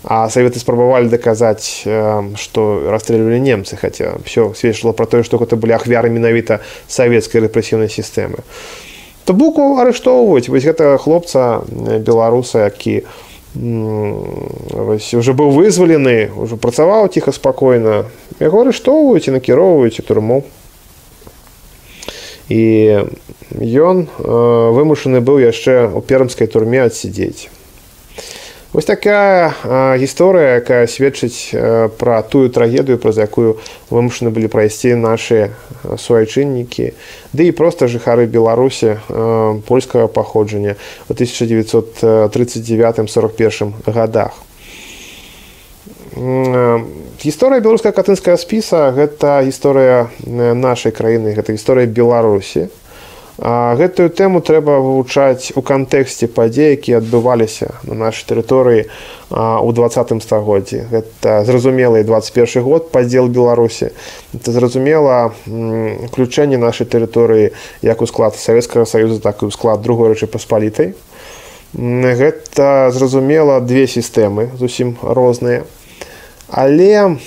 А 0.03 0.31
Советы 0.31 0.59
спробовали 0.59 1.09
доказать, 1.09 1.85
что 2.37 2.83
расстреливали 2.89 3.39
немцы, 3.39 3.77
хотя 3.77 4.15
все 4.25 4.55
свидетельствовало 4.55 4.97
про 4.97 5.07
то, 5.07 5.23
что 5.23 5.37
это 5.37 5.57
были 5.57 5.73
ахвяры 5.73 6.09
менавіта 6.09 6.61
советской 6.89 7.43
репрессивной 7.43 7.91
системы. 7.91 8.39
То 9.25 9.35
буку 9.35 9.79
арыштоўваць 9.79 10.49
вось 10.49 10.65
гэта 10.65 10.97
хлопца 10.99 11.63
беларуса 12.01 12.65
які 12.65 13.05
вось, 13.55 15.15
уже 15.15 15.35
быў 15.35 15.51
вызвалены 15.51 16.31
уже 16.35 16.57
працаваў 16.57 17.07
ціха 17.13 17.31
спакойна 17.31 18.07
яго 18.41 18.63
арыштоўваюць 18.63 19.29
і 19.29 19.37
накіроўваюць 19.37 20.01
у 20.01 20.03
турму 20.03 20.45
і 22.49 23.05
ён 23.61 24.09
вымушаны 24.19 25.21
быў 25.21 25.41
яшчэ 25.45 25.89
ў 25.89 26.01
пермскай 26.05 26.47
турме 26.47 26.85
адсидзець 26.85 27.49
Вось 28.73 28.87
такая 28.87 29.51
гісторыя, 29.99 30.63
якая 30.63 30.87
сведчыць 30.87 31.51
пра 31.99 32.23
тую 32.23 32.47
трагедыю, 32.55 33.03
праз 33.03 33.19
якую 33.19 33.59
вымушаны 33.91 34.31
былі 34.31 34.47
прайсці 34.47 34.95
нашы 34.95 35.51
суайчыннікі, 35.99 36.95
ды 37.35 37.51
і 37.51 37.53
проста 37.59 37.91
жыхары 37.91 38.31
Беларусі 38.31 39.03
польскага 39.67 40.07
паходжання 40.07 40.79
ў 41.11 41.19
1939-41 41.19 43.75
годах. 43.91 44.39
Гісторыя 46.16 47.60
беларуская 47.60 47.92
катынская 47.92 48.38
спіса 48.40 48.88
гэта 48.96 49.44
гісторыя 49.44 50.08
нашай 50.56 50.96
краіны, 50.96 51.36
гэта 51.36 51.52
гісторыя 51.52 51.92
Беларусі. 51.92 52.72
Гэтую 53.36 54.16
тэму 54.16 54.40
трэба 54.40 54.80
вывучаць 54.80 55.52
у 55.60 55.62
кантэксце 55.62 56.32
падзей, 56.32 56.80
якія 56.80 57.04
адбываліся 57.04 57.76
на 57.84 58.08
нашай 58.08 58.32
тэрыторыі 58.32 58.88
ў 59.28 59.70
двадцатым 59.76 60.24
стагоддзі. 60.24 60.88
Гэта 60.88 61.44
зразумела 61.44 62.00
і 62.00 62.08
21 62.08 62.64
год 62.64 62.96
падзел 62.96 63.28
Беларусі. 63.28 63.92
Это 64.32 64.56
зразумела 64.56 65.36
уключэнне 65.44 66.56
нашай 66.56 66.88
тэрыторыі 66.88 67.52
як 67.84 68.00
у 68.00 68.08
склад 68.08 68.40
Савецкага 68.40 68.88
саюза, 68.88 69.20
так 69.20 69.44
і 69.44 69.48
ў 69.48 69.52
склад 69.52 69.84
другой 69.84 70.16
рэчы 70.16 70.32
паспалітай. 70.32 70.96
Гэта 71.76 72.88
зразумела 72.96 73.60
две 73.60 73.84
сістэмы 73.84 74.56
зусім 74.56 74.96
розныя. 75.04 75.68
Але 76.50 77.18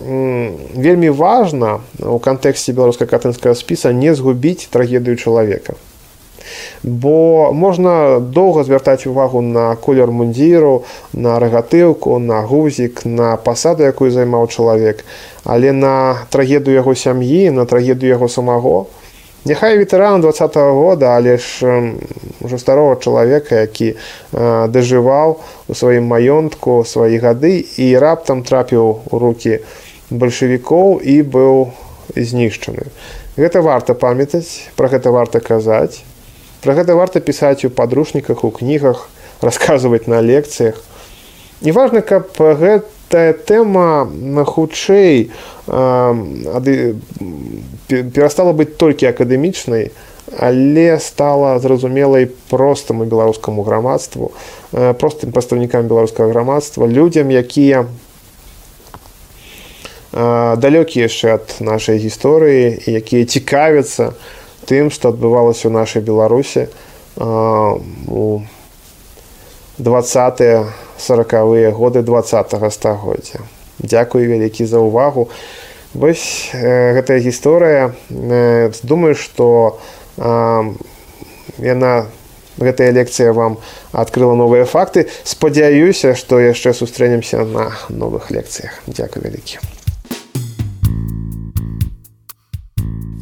вельмі 0.00 1.10
важна 1.10 1.80
у 2.02 2.18
кантэксце 2.18 2.74
беларускай 2.74 3.08
катынскага 3.08 3.54
спіса 3.54 3.92
не 3.94 4.14
згубіць 4.14 4.68
трагедыю 4.70 5.16
чалавека. 5.16 5.78
Бо 6.82 7.52
можна 7.52 8.20
доўга 8.20 8.64
звяртаць 8.64 9.06
увагу 9.06 9.40
на 9.40 9.76
колер 9.76 10.10
мундзіру 10.10 10.84
на 11.12 11.38
рагатыўку 11.40 12.18
на 12.18 12.42
гузік 12.42 13.06
на 13.06 13.36
пасаду 13.36 13.86
якую 13.88 14.10
займаў 14.10 14.48
чалавек 14.52 15.04
але 15.44 15.72
на 15.72 16.26
трагедыю 16.30 16.76
яго 16.76 16.94
сям'і 16.94 17.48
на 17.50 17.64
трагедыю 17.64 18.12
яго 18.12 18.28
самого 18.28 18.86
Няхай 19.44 19.76
ветэран 19.76 20.20
два 20.20 20.30
-го 20.30 20.72
года, 20.72 21.16
але 21.16 21.36
ж 21.36 21.92
ўжо 22.40 22.58
старого 22.58 22.96
чалавека, 22.96 23.60
які 23.60 23.96
э, 24.32 24.68
дажываў 24.68 25.36
у 25.68 25.74
сваім 25.74 26.08
маёнтку 26.08 26.84
свае 26.84 27.20
гады 27.20 27.60
і 27.76 27.98
раптам 27.98 28.42
трапіў 28.42 29.04
у 29.04 29.18
руки 29.18 29.60
бальшавікоў 30.10 31.04
і 31.04 31.22
быў 31.22 31.76
знішчаны. 32.16 32.88
Гэта 33.36 33.60
варта 33.60 33.92
памятаць, 33.92 34.64
пра 34.76 34.88
гэта 34.88 35.10
варта 35.12 35.40
казаць. 35.40 36.00
Пра 36.64 36.72
гэта 36.72 36.96
варта 36.96 37.20
пісаць 37.20 37.68
у 37.68 37.70
падручніках, 37.70 38.44
у 38.44 38.50
кнігах, 38.50 39.08
расказваць 39.44 40.08
на 40.08 40.24
лекцыях. 40.24 40.80
І 41.60 41.72
важна, 41.72 42.00
каб 42.00 42.32
гэта 42.40 42.88
гэтая 43.13 43.33
тэма 43.33 44.05
хутчэй 44.45 45.31
перастала 47.87 48.53
быць 48.53 48.77
толькі 48.77 49.09
акадэмічнай 49.09 49.91
але 50.37 50.99
стала 50.99 51.57
зразумелай 51.59 52.29
простаму 52.49 53.05
беларускаму 53.05 53.63
грамадству 53.63 54.31
простым 54.71 55.31
прадстаўнікам 55.31 55.87
беларускага 55.87 56.29
грамадства 56.29 56.85
людзям 56.85 57.29
якія 57.33 57.87
далёкія 60.13 61.09
яшчэ 61.09 61.41
ад 61.41 61.57
нашай 61.59 61.97
гісторыі 61.97 62.77
якія 62.85 63.25
цікавяцца 63.25 64.13
тым 64.69 64.93
што 64.93 65.09
адбывалася 65.09 65.65
ў 65.65 65.73
нашай 65.73 66.05
беларусі 66.05 66.69
у 67.17 68.45
двадцатыя 69.78 70.66
сорокавыя 70.98 71.70
годы 71.70 72.02
двадцатого 72.02 72.70
стагоддзя 72.70 73.40
Дякую 73.78 74.28
вялікі 74.28 74.64
за 74.64 74.78
ўвагу 74.78 75.28
вось 75.94 76.50
э, 76.54 76.94
гэтая 76.94 77.18
гісторыя 77.18 77.94
э, 78.10 78.70
думаю 78.82 79.14
што 79.14 79.80
э, 80.16 80.74
яна 81.58 82.06
гэтая 82.58 82.90
лекцыя 82.90 83.32
вам 83.32 83.58
адкрыла 83.92 84.34
новыя 84.34 84.64
факты. 84.64 85.08
Спадзяюся 85.24 86.14
што 86.14 86.40
яшчэ 86.40 86.74
сустрэнемся 86.74 87.44
на 87.44 87.72
новых 87.88 88.30
лекцыях. 88.30 88.82
Дякую 88.86 89.24
вялікі. 89.24 89.58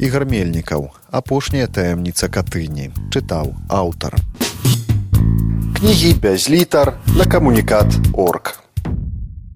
Ігар 0.03 0.25
мельнікаў 0.25 0.91
апошняя 1.09 1.67
таямніца 1.67 2.27
катыні. 2.27 2.91
Чытаў 3.09 3.55
аўтар 3.69 4.19
кнігі 5.82 6.14
без 6.14 6.50
літар 6.50 6.92
на 7.16 7.24
камунікат 7.24 7.86
орг 8.12 8.61